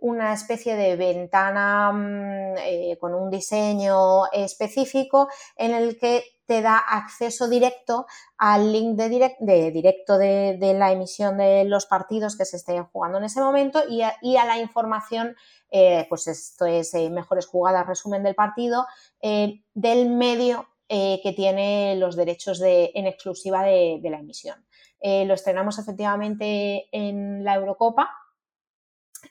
[0.00, 6.76] una especie de ventana mm, eh, con un diseño específico en el que te da
[6.76, 12.56] acceso directo al link de, de directo de, la emisión de los partidos que se
[12.56, 15.36] estén jugando en ese momento y a, la información,
[15.70, 18.86] eh, pues esto es eh, mejores jugadas, resumen del partido,
[19.22, 24.56] del medio que tiene los derechos de, en exclusiva de, la emisión.
[25.00, 28.17] lo estrenamos efectivamente en la Eurocopa,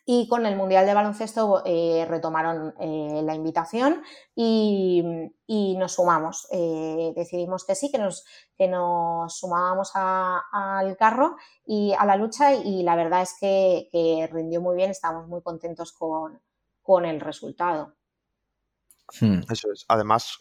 [0.06, 4.04] y con el Mundial de Baloncesto eh, retomaron eh, la invitación
[4.36, 5.04] y,
[5.78, 6.47] nos sumamos.
[6.52, 8.26] Eh, decidimos que sí, que nos,
[8.58, 14.62] que nos sumábamos al carro y a la lucha y la verdad es que, rindió
[14.62, 17.95] muy bien, estamos muy contentos con, el resultado.
[19.19, 19.41] Hmm.
[19.50, 19.86] Eso es.
[19.88, 20.38] Además,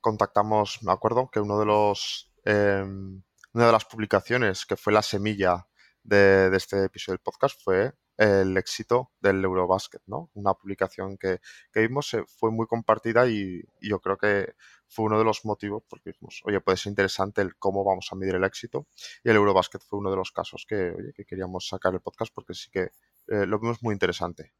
[0.00, 3.22] contactamos, me acuerdo que uno de los em,
[3.54, 5.66] una de las publicaciones que fue la semilla
[6.02, 10.30] de, de este episodio del podcast fue el éxito del Eurobasket, ¿no?
[10.34, 11.40] Una publicación que,
[11.74, 14.54] vimos eh, fue muy compartida y, yo creo que
[14.86, 18.16] fue uno de los motivos porque dijimos, oye, puede ser interesante el cómo vamos a
[18.16, 18.86] medir el éxito
[19.24, 22.54] y el Eurobasket fue uno de los casos que, que queríamos sacar el podcast porque
[22.54, 22.90] sí que
[23.28, 24.52] eh, lo vimos muy interesante.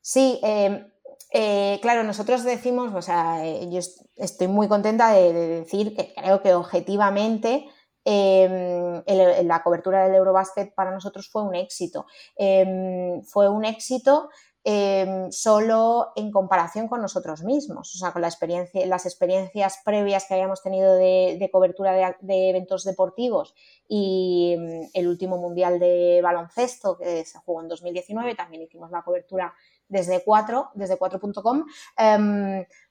[0.00, 0.86] Sí, em,
[1.32, 3.80] eh, claro, nosotros decimos, o sea, yo
[4.16, 7.66] estoy muy contenta de decir que creo que objetivamente
[8.04, 9.02] Em,
[9.46, 12.06] la cobertura del Eurobasket para nosotros fue un éxito.
[12.36, 14.28] Em, fue un éxito
[14.66, 20.24] em, solo en comparación con nosotros mismos, o sea, con la experiencia, las experiencias previas
[20.26, 23.54] que habíamos tenido de, cobertura de, eventos deportivos
[23.88, 24.56] y
[24.94, 29.52] el último mundial de baloncesto que se jugó en 2019, también hicimos la cobertura
[29.88, 31.66] desde 4, desde 4.com.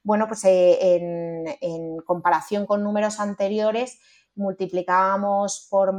[0.04, 3.98] bueno, pues eh, en comparación con números anteriores,
[4.36, 5.94] multiplicábamos por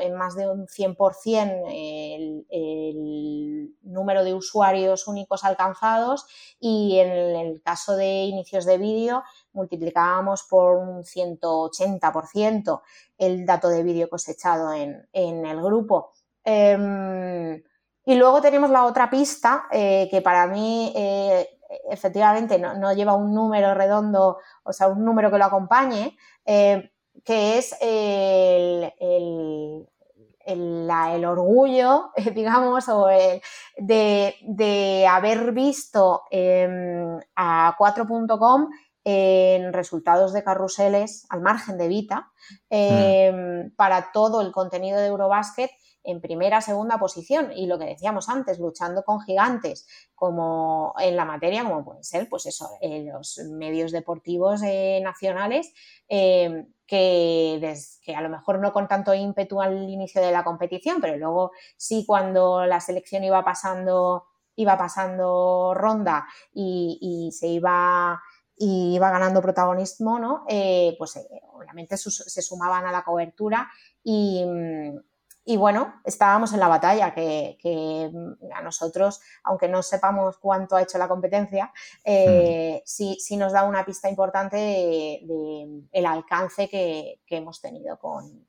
[0.00, 6.26] en más de un 100% el, el, número de usuarios únicos alcanzados
[6.58, 12.80] y en el caso de inicios de vídeo multiplicábamos por un 180%
[13.18, 16.12] el dato de vídeo cosechado en, el grupo.
[16.44, 17.62] Em,
[18.04, 21.48] y luego tenemos la otra pista eh, que para mí eh,
[21.90, 26.90] efectivamente no, lleva un número redondo, o sea, un número que lo acompañe, eh,
[27.24, 28.92] que es el,
[30.46, 33.06] el, orgullo, digamos, o
[33.76, 38.68] de, haber visto em, a 4.com
[39.04, 42.30] en resultados de carruseles al margen de Vita
[42.68, 45.70] em, para todo el contenido de Eurobasket
[46.02, 51.24] en primera, segunda posición y lo que decíamos antes, luchando con gigantes como en la
[51.24, 55.72] materia, como pueden ser, pues eso, los medios deportivos eh, nacionales,
[56.08, 61.00] eh, que, que, a lo mejor no con tanto ímpetu al inicio de la competición,
[61.00, 68.20] pero luego sí cuando la selección iba pasando, iba pasando ronda y, se iba
[68.56, 70.44] y iba ganando protagonismo, ¿no?
[70.48, 71.18] Eh, pues
[71.52, 73.70] obviamente se sumaban a la cobertura
[74.02, 74.44] y,
[75.44, 80.82] y bueno, estábamos en la batalla, que, mm, a nosotros, aunque no sepamos cuánto ha
[80.82, 81.72] hecho la competencia,
[82.04, 88.46] eh, sí, nos da una pista importante del el alcance que, hemos tenido con,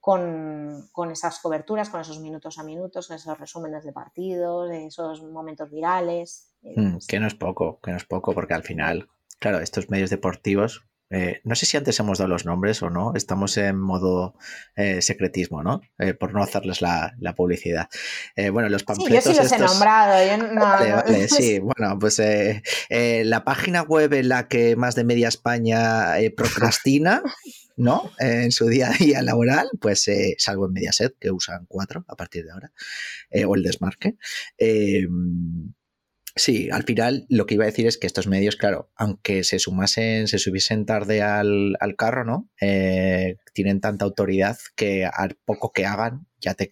[0.00, 5.70] con, esas coberturas, con esos minutos a minutos, con esos resúmenes de partidos, esos momentos
[5.70, 6.54] virales.
[6.62, 10.10] Mm, que no es poco, que no es poco, porque al final, claro, estos medios
[10.10, 14.36] deportivos eh, no sé si antes hemos dado los nombres o no, estamos en modo
[14.76, 15.80] eh, secretismo, ¿no?
[15.98, 17.88] Eh, por no hacerles la, publicidad.
[18.52, 19.24] bueno, los panfletos.
[19.24, 21.04] Sí, yo sí los he nombrado.
[21.28, 22.22] sí, bueno, pues
[22.88, 27.22] la página web en la que más de media España procrastina.
[27.76, 28.10] ¿no?
[28.18, 32.44] en su día a día laboral, pues salvo en Mediaset, que usan cuatro a partir
[32.44, 32.72] de ahora,
[33.46, 34.16] o el desmarque.
[36.40, 39.58] Sí, al final lo que iba a decir es que estos medios, claro, aunque se
[39.58, 42.48] sumasen, se subiesen tarde al, carro, ¿no?
[42.62, 46.70] Eh, tienen tanta autoridad que al poco que hagan ya te,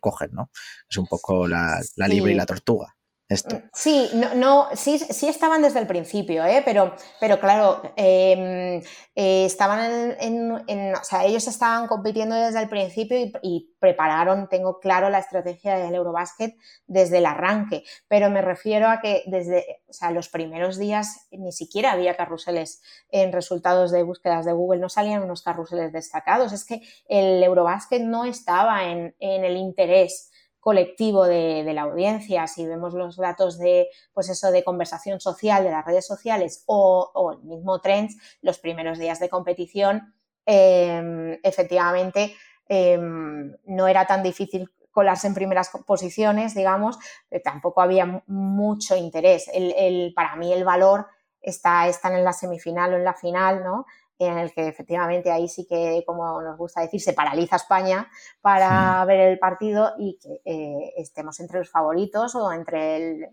[0.00, 0.50] cogen, ¿no?
[0.90, 2.93] Es un poco la, la libre y la tortuga.
[3.30, 3.34] Mm,
[3.72, 6.60] sí, no, no, sí, sí estaban desde el principio, ¿eh?
[6.62, 8.82] pero, pero claro, em,
[9.14, 10.52] eh, estaban en,
[10.94, 15.94] o sea, ellos estaban compitiendo desde el principio y, prepararon, tengo claro, la estrategia del
[15.94, 16.54] Eurobasket
[16.86, 21.52] desde el arranque, pero me refiero a que desde o sea, los primeros días ni
[21.52, 26.64] siquiera había carruseles en resultados de búsquedas de Google, no salían unos carruseles destacados, es
[26.64, 30.30] que el Eurobasket no estaba en, en el interés
[30.64, 32.46] colectivo de, la audiencia.
[32.46, 37.32] Si vemos los datos de, pues eso, de conversación social de las redes sociales o,
[37.36, 40.14] el mismo Trends, los primeros días de competición,
[40.46, 42.34] em, efectivamente,
[42.66, 46.98] em, no era tan difícil colarse en primeras posiciones, digamos,
[47.42, 49.50] tampoco había mucho interés.
[49.52, 51.08] El, para mí el valor
[51.42, 53.84] está, está en la semifinal o en la final, ¿no?
[54.18, 58.08] En el que efectivamente ahí sí que, como nos gusta decir, se paraliza España
[58.40, 63.28] para ver el partido y que eh, estemos entre los favoritos o entre, el,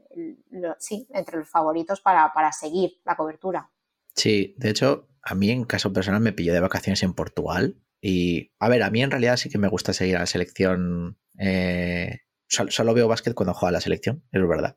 [0.80, 3.70] sí, entre los favoritos para, seguir la cobertura.
[4.16, 8.52] Sí, de hecho, a mí en caso personal me pilló de vacaciones en Portugal y,
[8.60, 12.22] a ver, a mí en realidad sí que me gusta seguir a la selección eh,
[12.52, 14.76] Solo, veo básquet cuando juega la selección, es verdad.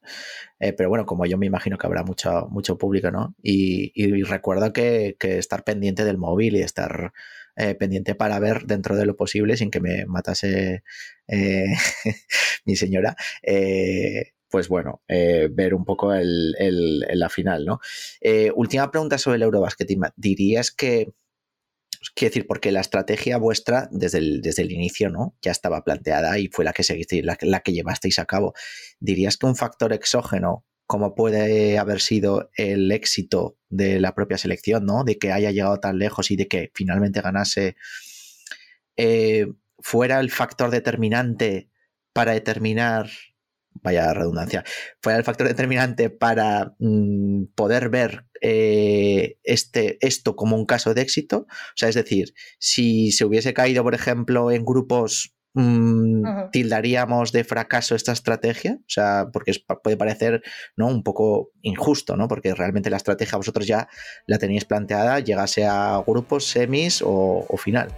[0.61, 3.35] Eh, pero bueno, como yo me imagino que habrá mucho, mucho público, ¿no?
[3.43, 7.13] Y, recuerdo que, estar pendiente del móvil y estar
[7.57, 10.85] eh, pendiente para ver dentro de lo posible sin que me matase
[11.27, 11.67] eh,
[12.65, 13.17] mi señora.
[14.49, 17.81] pues bueno, ver un poco la final, ¿no?
[18.55, 19.89] última pregunta sobre el Eurobasket.
[20.17, 21.13] ¿Dirías que
[22.15, 25.37] Quiero decir, porque la estrategia vuestra desde el, desde el inicio ¿no?
[25.43, 28.55] ya estaba planteada y fue la que seguisteis, la que llevasteis a cabo.
[29.01, 34.85] ¿Dirías que un factor exógeno, como puede haber sido el éxito de la propia selección,
[34.85, 35.05] ¿no?
[35.05, 37.77] de que haya llegado tan lejos y de que finalmente ganase,
[38.97, 39.47] eh,
[39.79, 41.69] fuera el factor determinante
[42.13, 43.11] para determinar
[43.83, 44.65] vaya redundancia,
[45.03, 51.03] fue el factor determinante para mm, poder ver eh, este, esto como un caso de
[51.03, 51.47] éxito.
[51.49, 57.45] O sea, es decir, si se hubiese caído, por ejemplo, en grupos, mm, tildaríamos de
[57.45, 58.79] fracaso esta estrategia.
[58.81, 60.43] O sea, porque puede parecer
[60.77, 60.89] ¿no?
[60.89, 62.29] un poco injusto, ¿no?
[62.29, 63.89] Porque realmente la estrategia vosotros ya
[64.27, 67.89] la tenéis planteada, llegase a grupos, semis o final.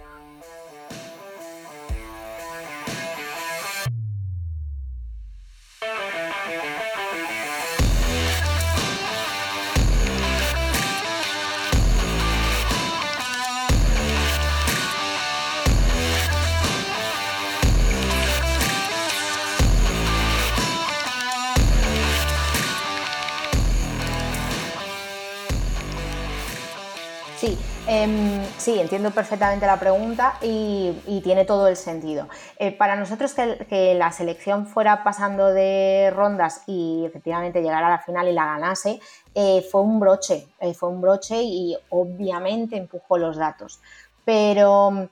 [27.89, 32.27] Em, sí, entiendo perfectamente la pregunta y, tiene todo el sentido.
[32.59, 37.99] Eh, para nosotros que, la selección fuera pasando de rondas y efectivamente llegara a la
[37.99, 38.99] final y la ganase,
[39.33, 43.79] eh, fue un broche, eh, fue un broche y obviamente empujó los datos.
[44.25, 45.09] Pero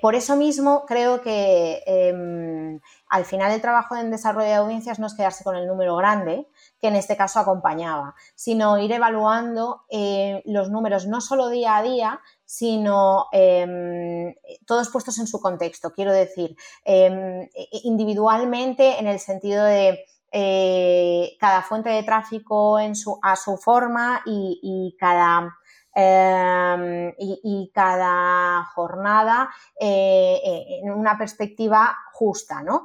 [0.00, 5.06] por eso mismo creo que em, al final el trabajo en desarrollo de audiencias no
[5.06, 6.46] es quedarse con el número grande,
[6.82, 11.82] que en este caso acompañaba, sino ir evaluando eh, los números no solo día a
[11.82, 14.34] día, sino em,
[14.66, 15.92] todos puestos en su contexto.
[15.92, 17.48] Quiero decir, em,
[17.84, 24.20] individualmente en el sentido de eh, cada fuente de tráfico en su, a su forma
[24.26, 25.56] y, cada...
[25.94, 32.62] Em, y, cada jornada eh, en una perspectiva justa.
[32.62, 32.84] ¿no?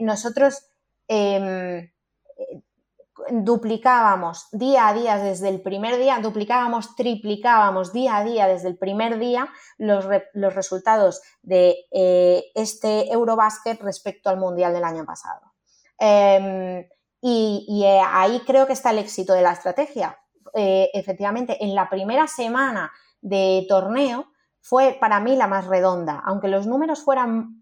[0.00, 0.66] nosotros
[3.30, 8.78] duplicábamos día a día desde el primer día, duplicábamos, triplicábamos día a día desde el
[8.78, 10.04] primer día los,
[10.54, 15.40] resultados de eh, este Eurobasket respecto al Mundial del año pasado.
[15.98, 16.86] Em,
[17.20, 20.18] y, eh, ahí creo que está el éxito de la estrategia.
[20.54, 24.26] Eh, efectivamente, en la primera semana de torneo
[24.60, 27.60] fue para mí la más redonda, aunque los números fueran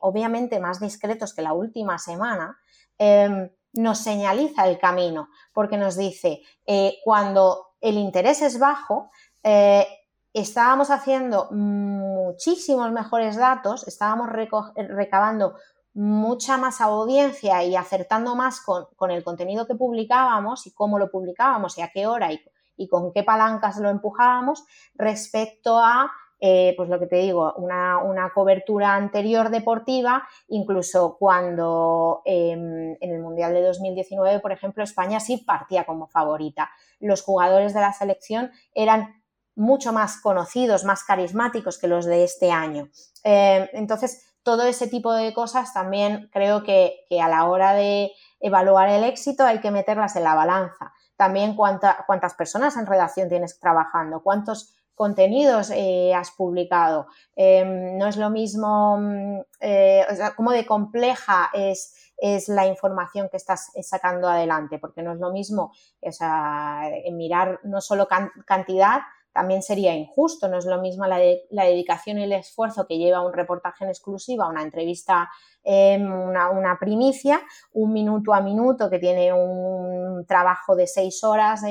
[0.00, 2.58] obviamente más discretos que la última semana
[2.98, 9.10] em, nos señaliza el camino, porque nos dice, eh, cuando el interés es bajo,
[9.42, 9.86] eh,
[10.32, 15.54] estábamos haciendo muchísimos mejores datos, estábamos recabando
[15.92, 21.76] mucha más audiencia y acertando más con, el contenido que publicábamos y cómo lo publicábamos
[21.78, 22.30] y a qué hora
[22.76, 26.10] y con qué palancas lo empujábamos respecto a
[26.42, 33.20] eh, pues lo que te digo, una, cobertura anterior deportiva, incluso cuando em, en el
[33.20, 36.70] Mundial de 2019, por ejemplo, España sí partía como favorita.
[36.98, 39.22] Los jugadores de la selección eran
[39.54, 42.88] mucho más conocidos, más carismáticos que los de este año.
[43.22, 48.88] Em, entonces, todo ese tipo de cosas también creo que, a la hora de evaluar
[48.88, 50.94] el éxito hay que meterlas en la balanza.
[51.16, 57.06] También cuántas personas en redacción tienes trabajando, cuántos contenidos eh, has publicado.
[57.34, 62.66] Em, no es lo mismo, mm, eh, o sea, cómo de compleja es, es, la
[62.66, 66.82] información que estás eh, sacando adelante, porque no es lo mismo, o sea,
[67.12, 68.06] mirar no solo
[68.46, 69.00] cantidad,
[69.32, 73.32] también sería injusto, no es lo mismo la, dedicación y el esfuerzo que lleva un
[73.32, 75.30] reportaje en exclusiva, una entrevista,
[75.64, 77.40] em, una, una, primicia,
[77.72, 81.62] un minuto a minuto que tiene un trabajo de seis horas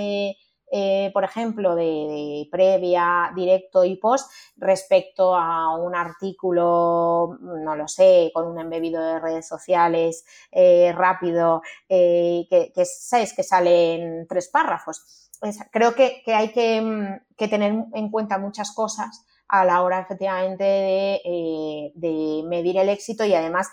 [0.71, 8.31] eh, por ejemplo, de, previa, directo y post respecto a un artículo, no lo sé,
[8.33, 14.49] con un embebido de redes sociales eh, rápido, eh, que, que, que sale en tres
[14.49, 15.29] párrafos.
[15.71, 22.77] creo que, hay que, tener en cuenta muchas cosas a la hora efectivamente de, medir
[22.77, 23.69] el éxito y además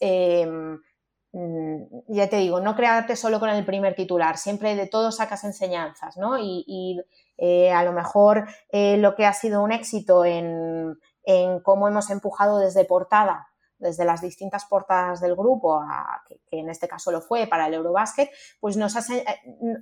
[0.00, 0.76] Mm,
[1.32, 6.16] ya te digo, no crearte solo con el primer titular, siempre de todo sacas enseñanzas,
[6.16, 6.38] ¿no?
[6.38, 7.00] Y,
[7.36, 10.98] eh, a lo mejor eh, lo que ha sido un éxito en,
[11.62, 15.82] cómo hemos empujado desde portada, desde las distintas portadas del grupo,
[16.26, 19.24] que, en este caso lo fue para el Eurobasket, pues nos eh,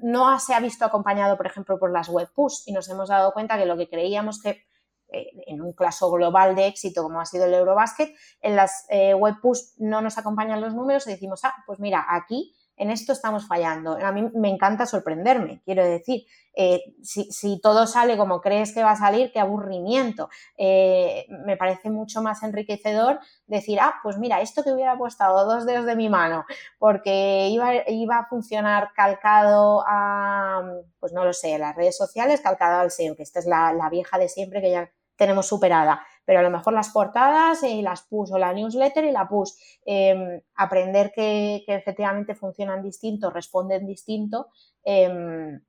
[0.02, 3.32] no se ha visto acompañado, por ejemplo, por las web push y nos hemos dado
[3.32, 4.64] cuenta que lo que creíamos que
[5.08, 9.34] en un caso global de éxito como ha sido el Eurobasket, en las eh, web
[9.40, 13.46] push no nos acompañan los números y decimos, ah, pues mira, aquí en esto estamos
[13.46, 13.98] fallando.
[14.02, 18.92] A mí me encanta sorprenderme, quiero decir, eh, si, todo sale como crees que va
[18.92, 20.28] a salir, qué aburrimiento.
[20.58, 25.86] me parece mucho más enriquecedor decir, ah, pues mira, esto que hubiera puesto dos dedos
[25.86, 26.44] de mi mano,
[26.78, 30.62] porque iba, a funcionar calcado a,
[30.98, 34.18] pues no lo sé, las redes sociales, calcado al SEO, que esta es la vieja
[34.18, 36.02] de siempre que ya tenemos superada.
[36.26, 39.52] Pero a lo mejor las portadas y las push o la newsletter y la push,
[39.86, 44.48] em, aprender que, efectivamente funcionan distinto, responden distinto,
[44.84, 45.60] em,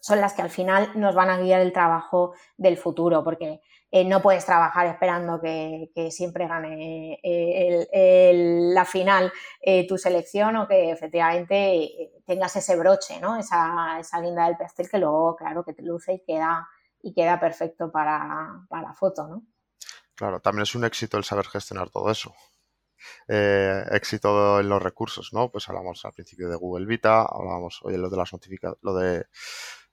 [0.00, 4.04] son las que al final nos van a guiar el trabajo del futuro, porque eh,
[4.04, 8.32] no puedes trabajar esperando que, siempre gane eh,
[8.74, 9.32] la final
[9.62, 13.36] eh, tu selección o que efectivamente tengas ese broche, ¿no?
[13.36, 16.66] esa, esa guinda del pastel que luego, claro, que te luce y queda
[17.04, 19.42] y queda perfecto para, la foto, ¿no?
[20.16, 22.34] Claro, también es un éxito el saber gestionar todo eso.
[23.28, 25.50] Eh, éxito en los recursos, ¿no?
[25.50, 29.26] Pues hablamos al principio de Google Vita, hablábamos, oye, lo de las notificaciones, lo de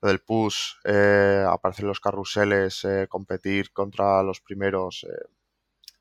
[0.02, 5.06] del push, eh, aparecer los carruseles, eh, competir contra los primeros,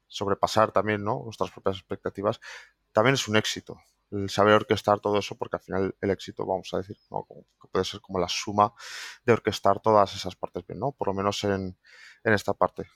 [0.07, 1.22] sobrepasar también, ¿no?
[1.24, 2.39] Nuestras propias expectativas,
[2.91, 3.80] también es un éxito.
[4.11, 7.26] el saber orquestar todo eso, porque al final el éxito, vamos a decir, ¿no?
[7.72, 8.74] puede ser como la suma
[9.26, 10.91] de orquestar todas esas partes bien, ¿no?
[10.91, 11.78] Por lo menos en,
[12.26, 12.88] en esta parte.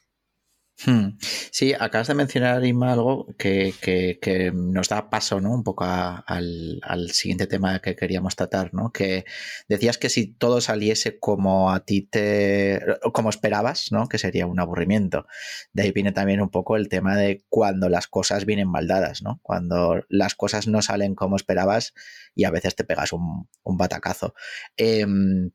[0.84, 1.18] Hmm.
[1.52, 5.54] Sí, acabas de mencionar, Inma, algo que, nos da paso ¿no?
[5.54, 8.92] un poco al, siguiente tema que queríamos tratar, ¿no?
[8.92, 9.24] Que
[9.70, 12.82] decías que si todo saliese como a ti te.
[13.14, 14.08] como esperabas, ¿no?
[14.10, 15.28] Que sería un aburrimiento.
[15.72, 19.40] De ahí viene también un poco el tema de cuando las cosas vienen maldadas, ¿no?
[19.44, 21.94] Cuando las cosas no salen como esperabas
[22.36, 24.34] y a veces te pegas un, batacazo.
[24.76, 25.52] Em,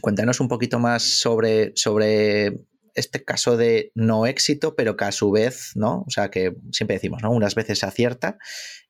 [0.00, 5.30] cuéntanos un poquito más sobre, sobre este caso de no éxito, pero que a su
[5.30, 6.04] vez, ¿no?
[6.06, 7.30] O sea, que siempre decimos, ¿no?
[7.30, 8.38] Unas veces se acierta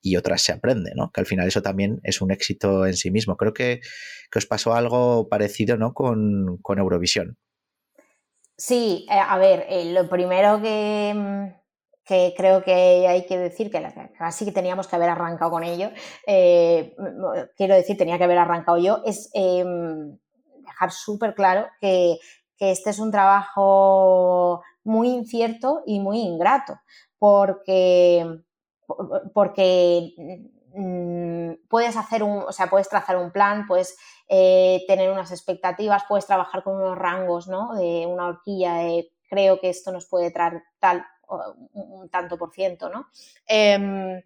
[0.01, 1.11] y otras se aprende, ¿no?
[1.11, 3.37] Que al final eso también es un éxito en sí mismo.
[3.37, 3.81] Creo que,
[4.37, 5.95] os pasó algo parecido, ¿no?
[5.95, 7.39] Con, Eurovisión.
[8.57, 11.65] Sí, eh, a ver, eh, lo primero que, mm,
[12.05, 13.83] que, creo que hay que decir, que
[14.19, 15.91] casi que teníamos que haber arrancado con ello,
[16.27, 16.95] eh,
[17.57, 20.19] quiero decir, tenía que haber arrancado yo, es em,
[20.65, 22.19] dejar súper claro que
[22.71, 26.79] este es un trabajo muy incierto y muy ingrato,
[27.19, 28.41] porque,
[29.33, 30.15] porque
[30.75, 33.97] mm, puedes hacer un, o sea, puedes trazar un plan, puedes
[34.29, 37.75] eh, tener unas expectativas, puedes trabajar con unos rangos, ¿no?
[37.75, 41.05] De una horquilla de creo que esto nos puede traer tal
[41.73, 43.09] un tanto por ciento, ¿no?
[43.47, 44.21] Em,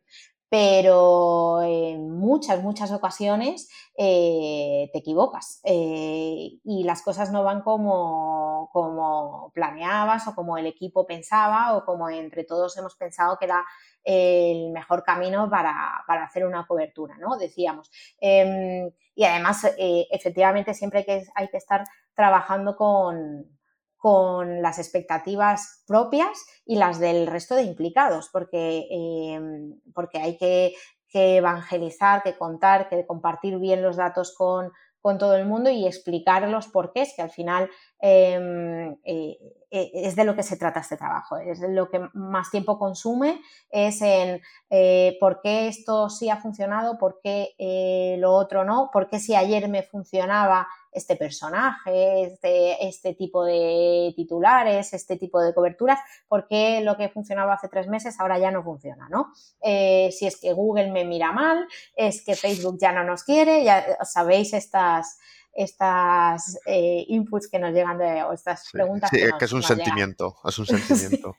[0.50, 8.70] pero en muchas, muchas ocasiones eh, te equivocas eh, y las cosas no van como,
[8.72, 13.64] como, planeabas o como el equipo pensaba o como entre todos hemos pensado que era
[14.04, 17.36] el mejor camino para, hacer una cobertura, ¿no?
[17.36, 17.90] Decíamos.
[18.20, 21.84] Em, y además, eh, efectivamente, siempre que, hay que estar
[22.14, 23.57] trabajando con,
[23.98, 30.74] con las expectativas propias y las del resto de implicados, porque, em, porque hay que,
[31.12, 34.72] evangelizar, que contar, que compartir bien los datos con,
[35.18, 37.70] todo el mundo y explicar los porqués, que al final
[38.00, 39.38] eh, eh,
[39.70, 43.40] es de lo que se trata este trabajo, es de lo que más tiempo consume,
[43.70, 44.40] es en
[44.70, 49.34] eh, por qué esto sí ha funcionado, por qué lo otro no, por qué si
[49.34, 56.80] ayer me funcionaba este personaje, este, este tipo de titulares, este tipo de coberturas, porque
[56.80, 59.32] lo que funcionaba hace tres meses ahora ya no funciona, ¿no?
[59.62, 63.64] Eh, si es que Google me mira mal, es que Facebook ya no nos quiere,
[63.64, 65.18] ya sabéis estas
[65.52, 69.10] estas eh, inputs que nos llegan de, o estas preguntas.
[69.10, 71.36] Sí, que, es un sentimiento, es un sentimiento.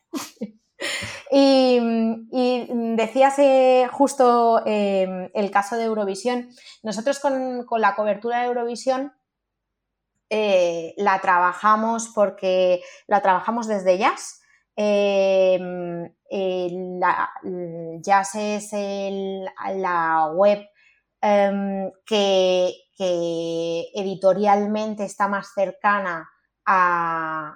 [1.32, 1.80] Y,
[2.95, 6.49] decías eh, justo el caso de Eurovisión.
[6.84, 9.14] Nosotros con, con, la cobertura de Eurovisión
[10.30, 14.41] eh, la trabajamos porque la trabajamos desde Jazz.
[14.76, 16.10] Em,
[18.01, 20.66] jazz es la web
[21.22, 21.91] em,
[22.99, 26.29] que, editorialmente está más cercana
[26.65, 27.55] a,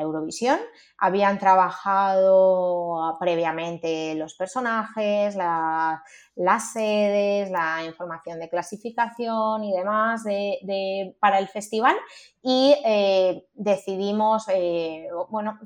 [0.00, 0.58] Eurovisión.
[0.98, 11.38] Habían trabajado previamente los personajes, las sedes, la información de clasificación y demás de, para
[11.38, 11.94] el festival
[12.42, 15.60] y eh, decidimos, eh, bueno,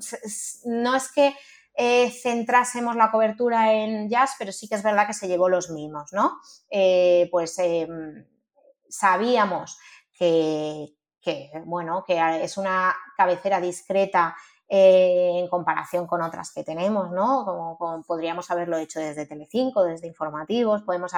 [0.65, 1.33] no es que
[1.73, 5.71] eh, centrásemos la cobertura en jazz, pero sí que es verdad que se llevó los
[5.71, 6.37] mismos, ¿no?
[7.31, 8.23] pues em,
[8.89, 9.77] sabíamos
[10.11, 14.35] que, que, bueno, que es una cabecera discreta
[14.67, 17.45] eh, en comparación con otras que tenemos, ¿no?
[17.45, 21.11] Como, podríamos haberlo hecho desde Telecinco, desde informativos, podemos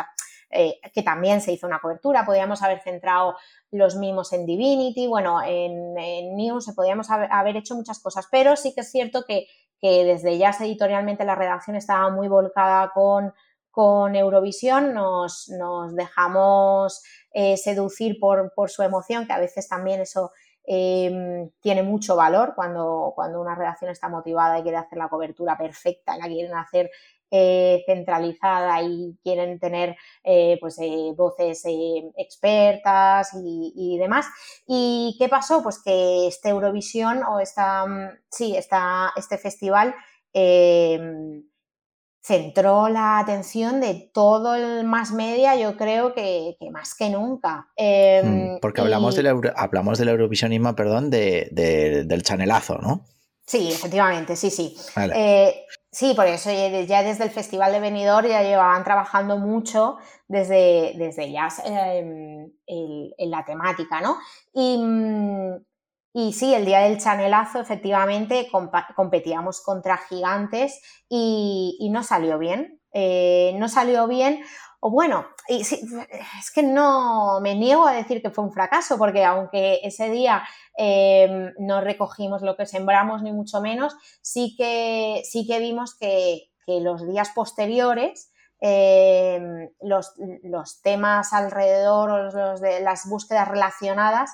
[0.50, 3.38] eh, que también se hizo una cobertura, podríamos haber centrado
[3.72, 5.94] los mismos en Divinity, bueno, en,
[6.36, 9.48] News se podríamos haber, hecho muchas cosas, pero sí que es cierto que,
[9.82, 13.34] desde ya editorialmente la redacción estaba muy volcada con,
[13.78, 15.52] con Eurovisión, nos,
[15.92, 20.32] dejamos eh, seducir por, su emoción, que a veces también eso
[20.64, 26.18] em, tiene mucho valor cuando, una redacción está motivada y quiere hacer la cobertura perfecta,
[26.18, 26.90] la quieren hacer
[27.30, 30.80] eh, centralizada y quieren tener eh, pues,
[31.16, 31.62] voces
[32.18, 34.26] expertas y, demás.
[34.66, 35.62] ¿Y qué pasó?
[35.62, 37.86] Pues que este Eurovisión o esta,
[38.32, 39.94] sí, esta, este festival
[40.34, 41.44] em,
[42.28, 47.70] centró la atención de todo el más media, yo creo que, más que nunca.
[47.78, 53.06] Em, mm, porque hablamos, de la hablamos del Eurovisión Inma, perdón, del chanelazo, ¿no?
[53.46, 54.76] Sí, efectivamente, sí, sí.
[55.16, 59.96] Eh, sí, por eso ya desde el Festival de Benidorm ya llevaban trabajando mucho
[60.28, 64.18] desde, desde ya em, en la temática, ¿no?
[64.54, 65.56] Y, mm,
[66.14, 68.50] y sí, el día del chanelazo efectivamente
[68.96, 72.82] competíamos contra gigantes y, no salió bien.
[72.94, 74.44] Eh, no salió bien
[74.80, 79.80] o bueno, es que no me niego a decir que fue un fracaso, porque aunque
[79.84, 80.44] ese día
[80.78, 86.52] em, no recogimos lo que sembramos, ni mucho menos, sí que, sí que vimos que,
[86.68, 88.30] los días posteriores
[88.60, 94.32] em, los, temas alrededor, los de las búsquedas relacionadas,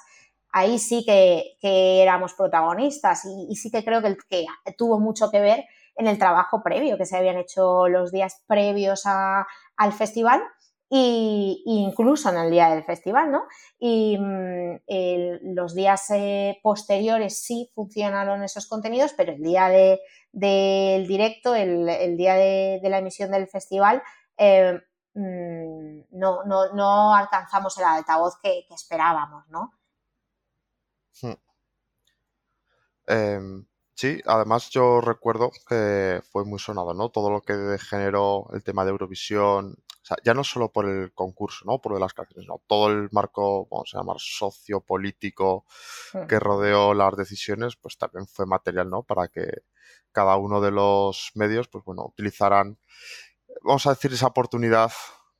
[0.54, 4.46] ahí sí que, éramos protagonistas y, sí que creo que, que
[4.78, 9.04] tuvo mucho que ver en el trabajo previo que se habían hecho los días previos
[9.06, 10.42] al festival
[10.96, 13.46] e incluso en el día del festival, ¿no?
[13.80, 21.56] Y mm, los días eh, posteriores sí funcionaron esos contenidos, pero el día del directo,
[21.56, 24.04] el, día de, la emisión del festival,
[24.38, 24.80] eh,
[25.16, 29.74] mm, no, alcanzamos el altavoz que, esperábamos, ¿no?
[31.22, 31.34] Hmm.
[33.08, 37.10] Em, Sí, además yo recuerdo que fue muy sonado, ¿no?
[37.10, 41.14] Todo lo que generó el tema de Eurovisión, o sea, ya no solo por el
[41.14, 41.80] concurso, ¿no?
[41.80, 42.62] Por las canciones, no.
[42.68, 45.66] Todo el marco, vamos a llamar, sociopolítico
[46.14, 46.26] hmm.
[46.28, 49.04] que rodeó las decisiones, pues también fue material, ¿no?
[49.04, 49.64] Para que
[50.12, 52.80] cada uno de los medios, pues bueno, utilizaran,
[53.64, 54.92] vamos a decir, esa oportunidad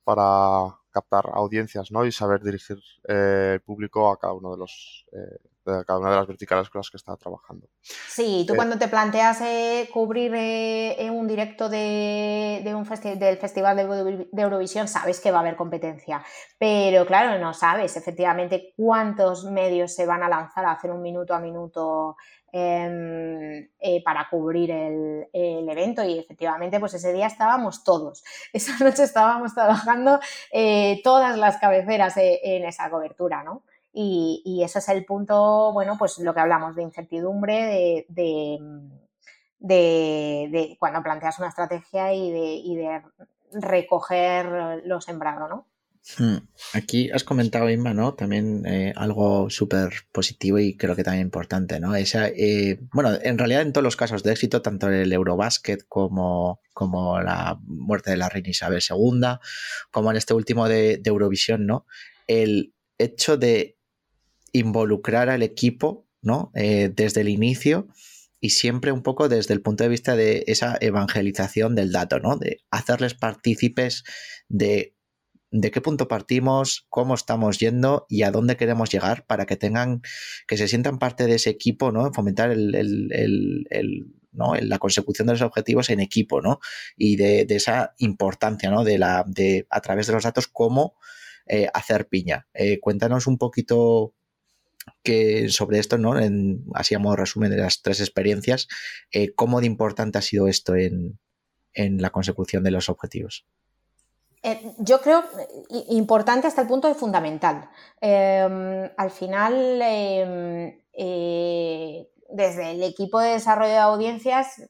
[0.04, 2.06] para captar audiencias, ¿no?
[2.06, 6.10] Y saber dirigir eh, el público a cada uno de los eh, de cada una
[6.10, 7.68] de las verticales con las que estaba trabajando.
[7.82, 12.84] Sí, tú eh, cuando te planteas eh, cubrir eh, un directo de, un
[13.20, 16.24] del Festival de, Eurovisión, sabes que va a haber competencia,
[16.58, 21.34] pero claro, no sabes efectivamente cuántos medios se van a lanzar a hacer un minuto
[21.34, 22.18] a minuto
[22.52, 23.70] em,
[24.04, 29.54] para cubrir el, el, evento y efectivamente pues ese día estábamos todos, esa noche estábamos
[29.54, 30.20] trabajando
[31.04, 33.64] todas las cabeceras en esa cobertura, ¿no?
[33.94, 38.60] Y, y, ese es el punto, bueno, pues lo que hablamos de incertidumbre, de,
[39.60, 43.02] de, cuando planteas una estrategia y de, y de
[43.54, 45.68] recoger lo sembrado, ¿no?
[46.18, 46.38] Hmm.
[46.74, 48.14] Aquí has comentado, Inma, ¿no?
[48.14, 51.96] También eh, algo súper positivo y creo que también importante, ¿no?
[51.96, 56.60] Esa, eh, bueno, en realidad en todos los casos de éxito, tanto el Eurobasket como,
[56.74, 59.38] como la muerte de la reina Isabel II,
[59.92, 61.86] como en este último de, de Eurovisión, ¿no?
[62.28, 63.78] El hecho de
[64.54, 66.52] involucrar al equipo, ¿no?
[66.56, 67.90] Eh, desde el inicio
[68.40, 72.38] y siempre un poco desde el punto de vista de esa evangelización del dato, ¿no?
[72.38, 74.04] De hacerles partícipes
[74.48, 74.96] de,
[75.50, 80.02] de qué punto partimos, cómo estamos yendo y a dónde queremos llegar para que tengan,
[80.48, 82.12] que se sientan parte de ese equipo, ¿no?
[82.12, 84.56] Fomentar el, ¿no?
[84.56, 86.60] la consecución de los objetivos en equipo, ¿no?
[86.98, 88.84] Y de, esa importancia, ¿no?
[88.84, 90.96] De la, de a través de los datos, cómo
[91.46, 92.48] eh, hacer piña.
[92.54, 94.16] Eh, cuéntanos un poquito
[95.04, 96.20] que sobre esto, ¿no?
[96.20, 98.68] En, así a modo resumen de las tres experiencias,
[99.12, 101.20] eh, ¿cómo de importante ha sido esto en,
[101.76, 103.46] la consecución de los objetivos?
[104.44, 105.24] Eh, yo creo
[105.90, 107.70] importante hasta el punto de fundamental.
[108.00, 114.62] Em, al final, em, eh, desde el equipo de desarrollo de audiencias,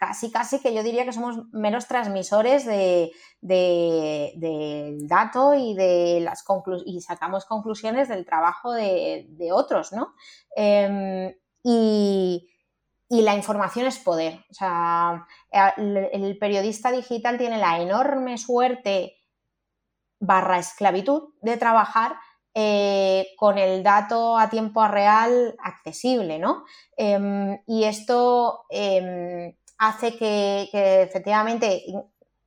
[0.00, 3.12] casi, casi que yo diría que somos menos transmisores del
[5.06, 6.42] dato y, de las
[6.86, 10.14] y sacamos conclusiones del trabajo de, otros, ¿no?
[10.56, 12.46] Em, y,
[13.10, 14.42] la información es poder.
[14.50, 15.26] O sea,
[15.76, 19.18] el, periodista digital tiene la enorme suerte
[20.18, 22.16] barra esclavitud de trabajar
[22.54, 26.64] eh, con el dato a tiempo real accesible, ¿no?
[26.96, 31.82] Em, y esto em, hace que, efectivamente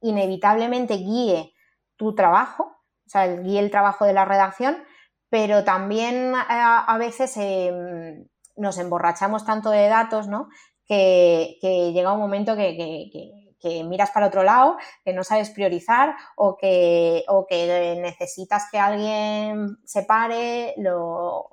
[0.02, 1.54] inevitablemente guíe
[1.96, 4.84] tu trabajo, o sea, guíe el trabajo de la redacción,
[5.30, 10.48] pero también a, veces em, nos emborrachamos tanto de datos, ¿no?
[10.86, 11.58] Que,
[11.94, 17.48] llega un momento que, miras para otro lado, que no sabes priorizar o que, o
[17.48, 21.50] que necesitas que alguien se pare, lo,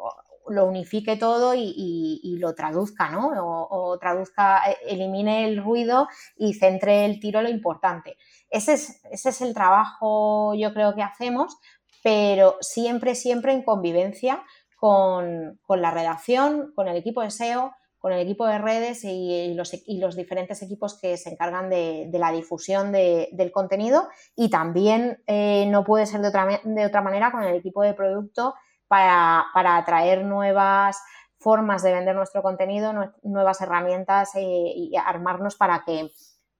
[0.49, 3.30] lo unifique todo y, lo traduzca, ¿no?
[3.70, 8.16] O, traduzca, e, elimine el ruido y centre el tiro lo importante.
[8.49, 11.57] Ese es, ese es el trabajo, yo creo que hacemos,
[12.03, 14.43] pero siempre, siempre en convivencia
[14.76, 19.70] con, la redacción, con el equipo de SEO, con el equipo de redes y los,
[19.86, 25.84] los diferentes equipos que se encargan de, la difusión del contenido y también eh, no
[25.84, 28.55] puede ser de otra, de otra manera con el equipo de producto
[28.91, 31.01] para, atraer nuevas
[31.38, 36.11] formas de vender nuestro contenido, nuevas herramientas eh, y armarnos para que,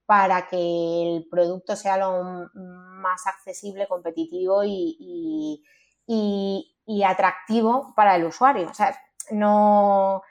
[0.05, 5.61] para que el producto sea lo más accesible, competitivo y,
[7.05, 8.69] atractivo para el usuario.
[8.69, 8.95] O sea,
[9.31, 10.21] no,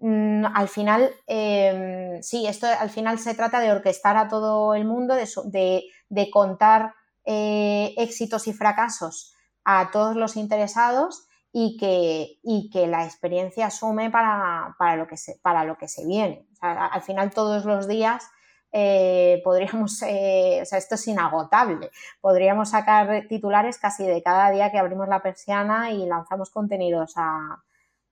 [0.00, 5.14] al final, em, sí, esto al final se trata de orquestar a todo el mundo,
[5.14, 6.94] de, de contar
[7.24, 9.34] eh, éxitos y fracasos
[9.64, 15.38] a todos los interesados y que, y que la experiencia sume para, lo, que se,
[15.42, 16.46] para lo que se viene.
[16.60, 18.24] al final todos los días
[18.72, 21.90] eh, podríamos, eh, o sea, esto es inagotable,
[22.20, 27.62] podríamos sacar titulares casi de cada día que abrimos la persiana y lanzamos contenidos a,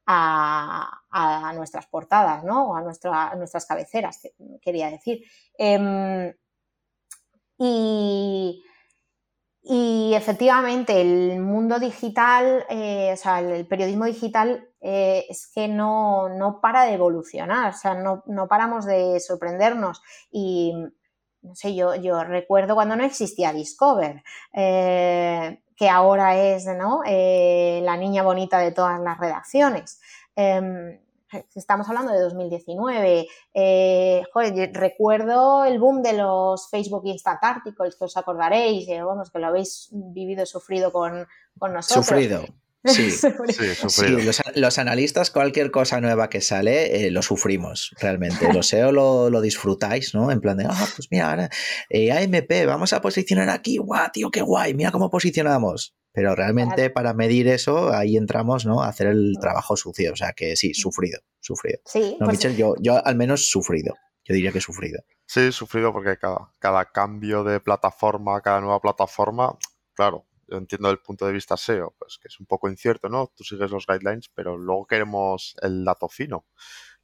[0.06, 2.70] a, nuestras portadas, ¿no?
[2.70, 2.82] O a,
[3.36, 4.20] nuestras cabeceras,
[4.60, 5.22] quería decir.
[5.56, 6.34] Em,
[7.58, 8.62] y,
[9.72, 16.28] y efectivamente, el mundo digital, eh, o sea, el, periodismo digital eh, es que no,
[16.28, 20.02] no, para de evolucionar, o sea, no, no, paramos de sorprendernos.
[20.32, 20.72] Y
[21.42, 27.02] no sé, yo, yo recuerdo cuando no existía Discover, eh, que ahora es ¿no?
[27.04, 30.00] la niña bonita de todas las redacciones.
[31.54, 34.22] Estamos hablando de 2019, eh,
[34.72, 39.46] recuerdo el boom de los Facebook Instant Articles, que os acordaréis, eh, vamos, que lo
[39.46, 41.26] habéis vivido sufrido con,
[41.60, 42.06] nosotros.
[42.06, 42.44] Sufrido.
[42.90, 44.06] Sí, sí,
[44.54, 48.50] los, analistas, cualquier cosa nueva que sale, eh, lo sufrimos realmente.
[48.52, 50.30] Lo SEO lo, disfrutáis, ¿no?
[50.30, 51.50] En plan de, ah, pues mira, ahora,
[51.90, 55.94] AMP, vamos a posicionar aquí, guau, tío, qué guay, mira cómo posicionamos.
[56.12, 58.82] Pero realmente para medir eso, ahí entramos, ¿no?
[58.82, 60.12] A hacer el trabajo sucio.
[60.12, 61.78] O sea que sí, sufrido, sufrido.
[61.84, 62.16] Sí.
[62.18, 63.94] No, pues yo, yo al menos sufrido.
[64.24, 65.02] Yo diría que sufrido.
[65.26, 69.56] Sí, sufrido porque cada, cada cambio de plataforma, cada nueva plataforma,
[69.94, 73.28] claro, yo entiendo el punto de vista SEO, pues que es un poco incierto, ¿no?
[73.28, 76.46] Tú sigues los guidelines, pero luego queremos el dato fino.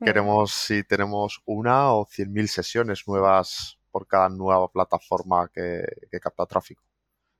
[0.00, 0.04] Mm.
[0.04, 5.84] Queremos si tenemos una o cien mil sesiones nuevas por cada nueva plataforma que
[6.20, 6.82] capta tráfico.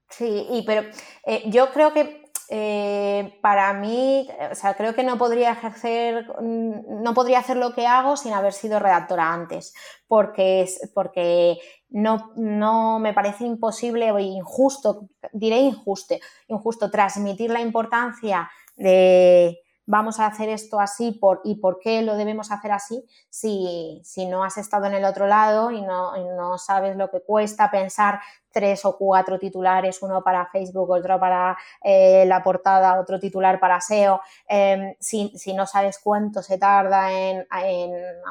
[0.08, 0.88] Sí, y, pero
[1.24, 7.12] eh, yo creo que eh, para mí, o sea, creo que no podría ejercer, no
[7.12, 9.74] podría hacer lo que hago sin haber sido redactora antes,
[10.06, 16.16] porque, porque no, no me parece imposible o injusto, diré injusto,
[16.48, 22.16] injusto transmitir la importancia de, vamos a hacer esto así por, y por qué lo
[22.16, 26.24] debemos hacer así si, si no has estado en el otro lado y no, y
[26.24, 28.20] no, sabes lo que cuesta pensar
[28.50, 33.80] tres o cuatro titulares, uno para Facebook, otro para eh, la portada, otro titular para
[33.80, 37.46] SEO, em, si, no sabes cuánto se tarda en,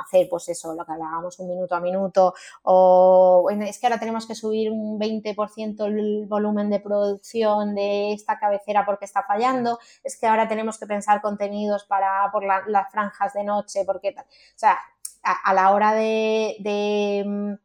[0.03, 4.25] hacer, pues eso, lo que hablábamos un minuto a minuto, o es que ahora tenemos
[4.27, 10.19] que subir un 20% el volumen de producción de esta cabecera porque está fallando, es
[10.19, 14.25] que ahora tenemos que pensar contenidos para por las franjas de noche, porque tal.
[14.25, 14.77] O sea,
[15.23, 17.57] a, la hora de de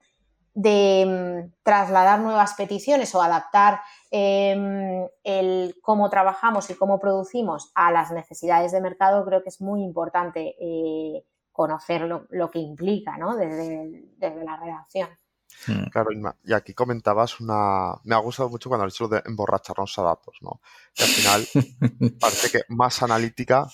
[0.55, 3.81] mm, trasladar nuevas peticiones o adaptar
[4.11, 9.61] em, el cómo trabajamos y cómo producimos a las necesidades de mercado, creo que es
[9.61, 13.37] muy importante eh, conocer lo, que implica ¿no?
[13.37, 15.11] desde, la redacción.
[15.67, 15.91] Hmm.
[15.91, 16.11] Claro,
[16.45, 17.95] y aquí comentabas una.
[18.05, 20.61] Me ha gustado mucho cuando has dicho lo de emborracharnos a datos, ¿no?
[20.95, 21.49] Que al final
[22.21, 23.67] parece que más analítica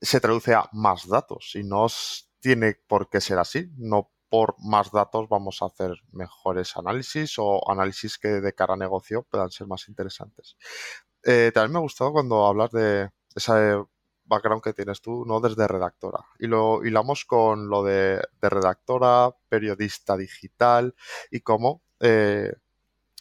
[0.00, 1.86] se traduce a más datos y no
[2.40, 3.70] tiene por qué ser así.
[3.78, 8.76] No por más datos vamos a hacer mejores análisis o análisis que de cara a
[8.76, 10.56] negocio puedan ser más interesantes.
[11.22, 13.76] Eh, también me ha gustado cuando hablas de ese
[14.24, 15.40] background que tienes tú, ¿no?
[15.40, 16.20] Desde redactora.
[16.38, 20.94] Y lo hilamos con lo de, redactora, periodista digital
[21.30, 22.52] y cómo eh,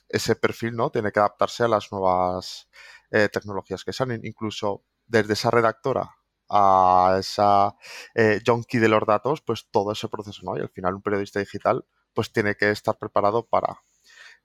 [0.10, 0.90] ese perfil, ¿no?
[0.90, 2.70] Tiene que adaptarse a las nuevas
[3.12, 4.22] eh, tecnologías que salen.
[4.24, 6.16] Incluso desde esa redactora
[6.54, 7.76] a esa
[8.14, 10.58] eh, junkie de los datos, pues todo ese proceso, ¿no?
[10.58, 13.82] Y al final un periodista digital pues tiene que estar preparado para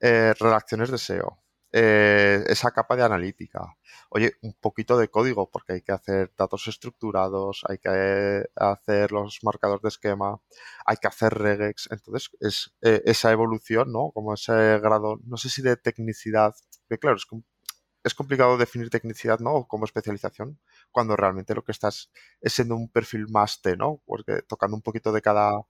[0.01, 1.39] eh, redacciones de SEO,
[1.71, 3.77] eh, esa capa de analítica,
[4.09, 9.39] oye, un poquito de código, porque hay que hacer datos estructurados, hay que hacer los
[9.43, 10.41] marcadores de esquema,
[10.85, 14.11] hay que hacer regex, entonces es esa evolución, ¿no?
[14.13, 16.55] Como ese grado, no sé si de tecnicidad,
[16.89, 17.17] que claro,
[18.03, 19.67] es complicado definir tecnicidad, ¿no?
[19.67, 20.59] Como especialización,
[20.91, 22.11] cuando realmente lo que estás
[22.41, 24.01] es siendo un perfil más T, ¿no?
[24.05, 25.61] Porque tocando un poquito de cada,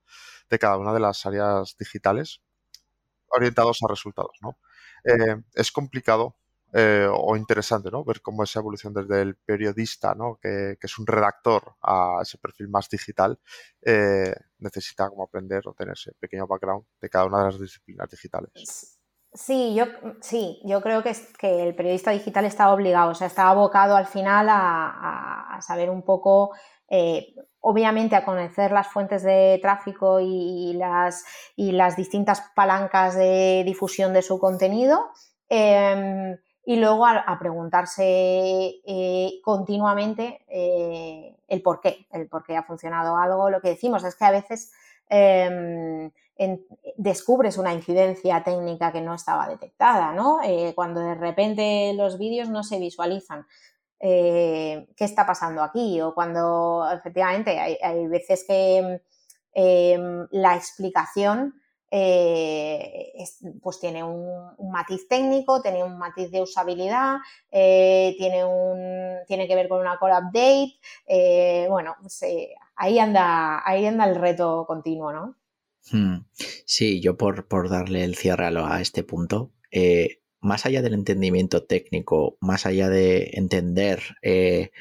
[0.49, 2.41] de cada una de las áreas digitales
[3.30, 4.57] orientados a resultados, ¿no?
[5.03, 6.36] Eh, es complicado
[6.74, 8.03] eh, o interesante, ¿no?
[8.03, 10.39] Ver cómo esa evolución desde el periodista, ¿no?
[10.41, 13.39] Que, es un redactor a ese perfil más digital,
[13.82, 18.09] eh, necesita como aprender o tener ese pequeño background de cada una de las disciplinas
[18.09, 18.99] digitales.
[19.34, 19.86] Sí, yo,
[20.21, 24.07] sí, yo creo que, que el periodista digital está obligado, o sea, está abocado al
[24.07, 26.51] final a, saber un poco,
[26.89, 31.25] eh, obviamente a conocer las fuentes de tráfico y, las,
[31.55, 35.11] y las distintas palancas de difusión de su contenido.
[35.47, 42.63] Em, y luego a, preguntarse eh, continuamente eh, el por qué, el por qué ha
[42.63, 43.49] funcionado algo.
[43.49, 44.71] Lo que decimos es que a veces
[46.40, 46.58] em,
[46.96, 50.40] descubres una incidencia técnica que no estaba detectada, ¿no?
[50.42, 53.46] Eh, cuando de repente los vídeos no se visualizan.
[54.00, 56.00] Eh, ¿Qué está pasando aquí?
[56.00, 59.02] O cuando efectivamente hay, veces que
[59.54, 61.56] em, la explicación
[61.92, 63.12] eh,
[63.62, 67.18] pues tiene un, matiz técnico, tiene un matiz de usabilidad,
[67.52, 71.70] tiene, un, tiene que ver con una core update.
[71.70, 72.22] bueno, pues,
[72.76, 75.39] ahí, anda, ahí anda el reto continuo, ¿no?
[75.92, 76.26] Hmm.
[76.66, 81.66] Sí, yo por, por, darle el cierre a, este punto, eh, más allá del entendimiento
[81.66, 84.72] técnico, más allá de entender eh,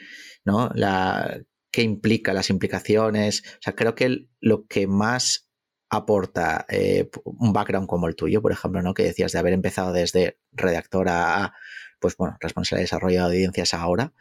[0.45, 0.71] ¿no?
[0.75, 1.41] la,
[1.71, 5.51] qué implica, las implicaciones, o sea, creo que lo que más
[5.91, 8.95] aporta eh, un background como el tuyo, por ejemplo, ¿no?
[8.95, 11.55] que decías de haber empezado desde redactora a,
[12.01, 14.13] pues bueno, responsable de desarrollo de audiencias ahora,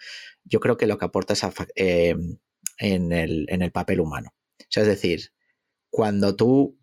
[0.44, 4.34] yo creo que lo que aporta es en, el, en el papel humano.
[4.60, 5.32] O sea, es decir,
[5.90, 6.77] cuando tú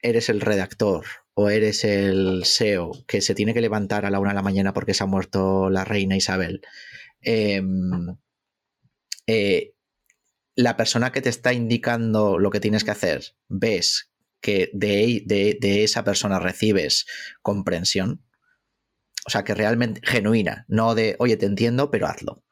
[0.00, 4.30] eres el redactor o eres el SEO que se tiene que levantar a la una
[4.30, 6.62] de la mañana porque se ha muerto la reina Isabel,
[7.20, 8.16] em,
[9.26, 9.74] eh,
[10.54, 15.84] la persona que te está indicando lo que tienes que hacer, ves que de, de
[15.84, 17.06] esa persona recibes
[17.42, 18.22] comprensión,
[19.26, 22.44] o sea, que realmente genuina, no de, oye, te entiendo, pero hazlo.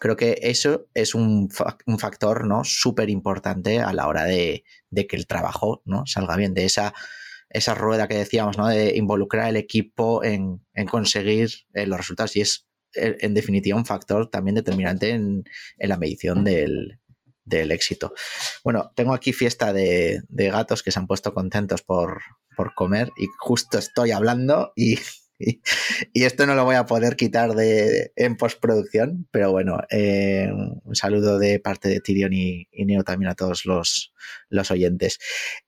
[0.00, 2.64] Creo que eso es un, factor ¿no?
[2.64, 6.06] súper importante a la hora de, que el trabajo ¿no?
[6.06, 6.94] salga bien, de esa,
[7.50, 8.66] esa rueda que decíamos, ¿no?
[8.66, 12.34] de involucrar al equipo en, conseguir eh, los resultados.
[12.36, 15.44] Y es, eh, en definitiva, un factor también determinante en,
[15.78, 16.98] la medición del,
[17.44, 18.14] éxito.
[18.64, 22.22] Bueno, tengo aquí fiesta de, gatos que se han puesto contentos por,
[22.56, 24.98] por comer y justo estoy hablando y
[26.12, 30.94] y esto no lo voy a poder quitar de, en postproducción, pero bueno, eh, un
[30.94, 34.12] saludo de parte de Tyrion y, Neo también a todos los,
[34.48, 35.18] los oyentes.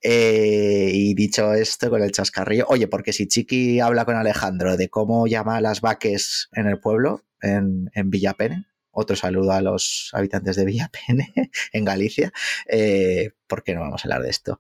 [0.03, 4.89] Eh, y dicho esto, con el chascarrillo, oye, porque si Chiqui habla con Alejandro de
[4.89, 10.11] cómo llama a las vaques en el pueblo, en, en Villapene, otro saludo a los
[10.13, 11.33] habitantes de Villapene,
[11.73, 12.33] en Galicia.
[12.69, 14.59] Eh, ¿Por qué no vamos a hablar de esto?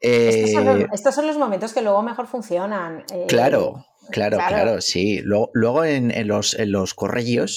[0.00, 3.04] estos, son los, momentos que luego mejor funcionan.
[3.28, 5.20] claro, Claro, claro, sí.
[5.22, 6.94] Luego, en, los, en los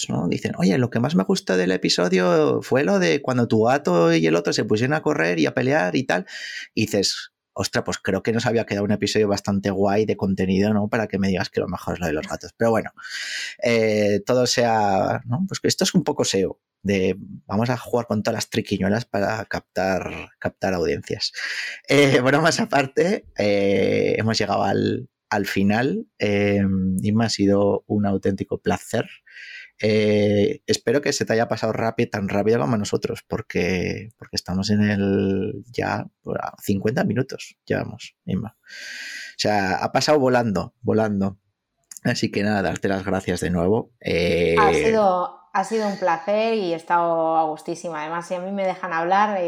[0.10, 0.28] ¿no?
[0.28, 4.14] Dicen, oye, lo que más me gustó del episodio fue lo de cuando tu gato
[4.14, 6.26] y el otro se pusieron a correr y a pelear y tal.
[6.74, 10.74] Y dices, ostra, pues creo que nos había quedado un episodio bastante guay de contenido,
[10.74, 10.88] ¿no?
[10.90, 12.54] Para que me digas que lo mejor es lo de los gatos.
[12.58, 12.92] Pero bueno,
[13.64, 15.46] eh, todo sea, ¿no?
[15.48, 19.06] Pues que esto es un poco SEO, de vamos a jugar con todas las triquiñuelas
[19.06, 21.32] para captar, captar audiencias.
[21.88, 26.62] Eh, bueno, más aparte, eh, hemos llegado al, al final eh,
[27.02, 29.10] y me ha sido un auténtico placer.
[29.82, 34.70] Eh, espero que se te haya pasado rápido, tan rápido como nosotros, porque, porque estamos
[34.70, 36.06] en el ya
[36.60, 38.58] 50 minutos, llevamos, Inma.
[38.60, 41.40] O sea, ha pasado volando, volando.
[42.04, 43.94] Así que nada, darte las gracias de nuevo.
[44.02, 48.02] Eh, ha, sido, ha sido un placer y he estado a gustísima.
[48.02, 49.40] Además, si a mí me dejan hablar,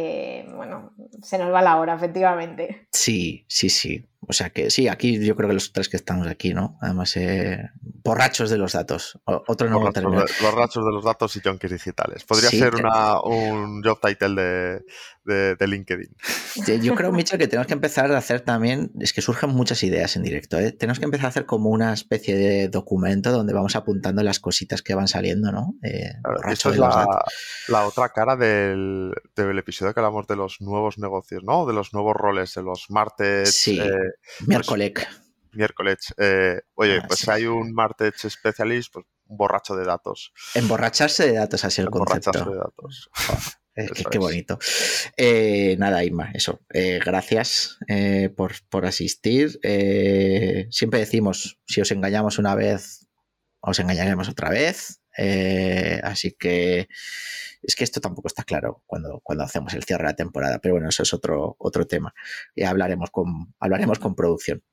[0.56, 2.88] bueno, se nos va la hora, efectivamente.
[2.90, 4.08] Sí, sí, sí.
[4.28, 6.78] O sea que sí, aquí yo creo que los tres que estamos aquí, ¿no?
[6.82, 9.20] Además, eh, borrachos de los datos.
[9.26, 12.24] otro no borrachos, de, borrachos de los datos y junkies digitales.
[12.24, 16.16] Podría ser una, un job title de, de, LinkedIn.
[16.82, 20.16] Yo creo, Michel, que tenemos que empezar a hacer también, es que surgen muchas ideas
[20.16, 20.72] en directo, ¿eh?
[20.72, 24.82] Tenemos que empezar a hacer como una especie de documento donde vamos apuntando las cositas
[24.82, 25.76] que van saliendo, ¿no?
[25.84, 26.14] Eh,
[26.50, 27.26] es la,
[27.70, 31.66] la, otra cara del, del, episodio que hablamos de los nuevos negocios, ¿no?
[31.66, 33.56] De los nuevos roles, de los martes.
[33.56, 33.80] Sí.
[33.80, 34.94] Eh, pues miércoles.
[35.52, 36.14] miércoles.
[36.18, 40.34] Eh, oye, ah, pues hay un Martech Specialist, pues un borracho de datos.
[40.54, 42.32] Emborracharse de datos, así el concepto.
[42.32, 43.10] Emborracharse de datos.
[43.76, 44.60] Eh, qué, bonito.
[45.18, 46.62] Eh, nada, Inma, eso.
[46.70, 47.80] gracias
[48.36, 49.60] por, por, asistir.
[50.70, 53.08] siempre decimos, si os engañamos una vez,
[53.62, 55.03] os engañaremos otra vez.
[56.04, 56.88] Así que
[57.64, 60.76] es que esto tampoco está claro cuando, cuando hacemos el cierre de la temporada, pero
[60.76, 62.14] bueno, eso es otro, otro tema.
[62.56, 64.64] Y hablaremos con, hablaremos con producción.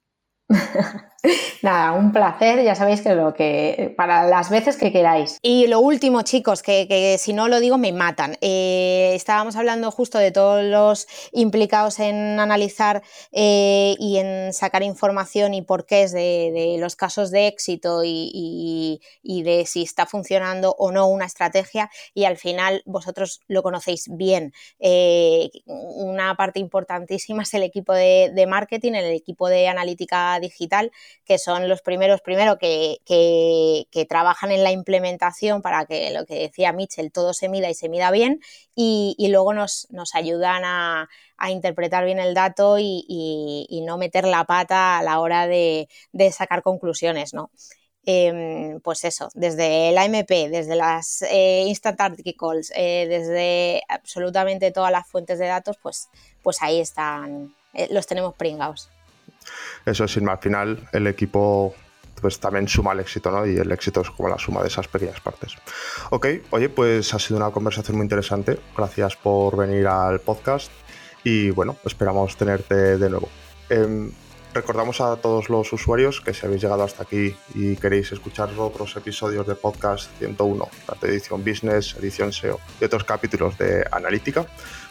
[1.62, 5.38] Nada, un placer, ya sabéis que lo que para las veces que queráis.
[5.42, 8.36] Y lo último, chicos, que, si no lo digo me matan.
[8.40, 13.02] Eh, estábamos hablando justo de todos los implicados en analizar
[13.32, 19.64] eh, y en sacar información y porqués de, de los casos de éxito y, de
[19.66, 21.90] si está funcionando o no una estrategia.
[22.14, 24.52] Y al final vosotros lo conocéis bien.
[24.78, 30.90] Eh, una parte importantísima es el equipo de, de marketing, el equipo de analítica digital
[31.24, 36.34] que son los primeros, primero, que, que, trabajan en la implementación para que lo que
[36.34, 38.40] decía Mitchell, todo se mida y se mida bien,
[38.74, 44.24] y, luego nos, nos ayudan a, a, interpretar bien el dato y, y, no meter
[44.24, 47.50] la pata a la hora de, de sacar conclusiones, ¿no?
[48.06, 54.90] Em, pues eso, desde la MP, desde las eh, Instant Articles, eh, desde absolutamente todas
[54.90, 56.08] las fuentes de datos, pues,
[56.42, 58.88] pues ahí están, eh, los tenemos pringados.
[59.86, 61.74] Eso es, al final el equipo
[62.20, 63.46] pues también suma el éxito, ¿no?
[63.46, 65.56] Y el éxito es como la suma de esas pequeñas partes.
[66.10, 68.58] Ok, oye, pues ha sido una conversación muy interesante.
[68.76, 70.70] Gracias por venir al podcast
[71.24, 73.28] y bueno, esperamos tenerte de nuevo.
[73.70, 74.12] Em,
[74.52, 78.96] Recordamos a todos los usuarios que si habéis llegado hasta aquí y queréis escuchar otros
[78.96, 84.46] episodios de podcast 101, tanto edición business, edición SEO y otros capítulos de analítica,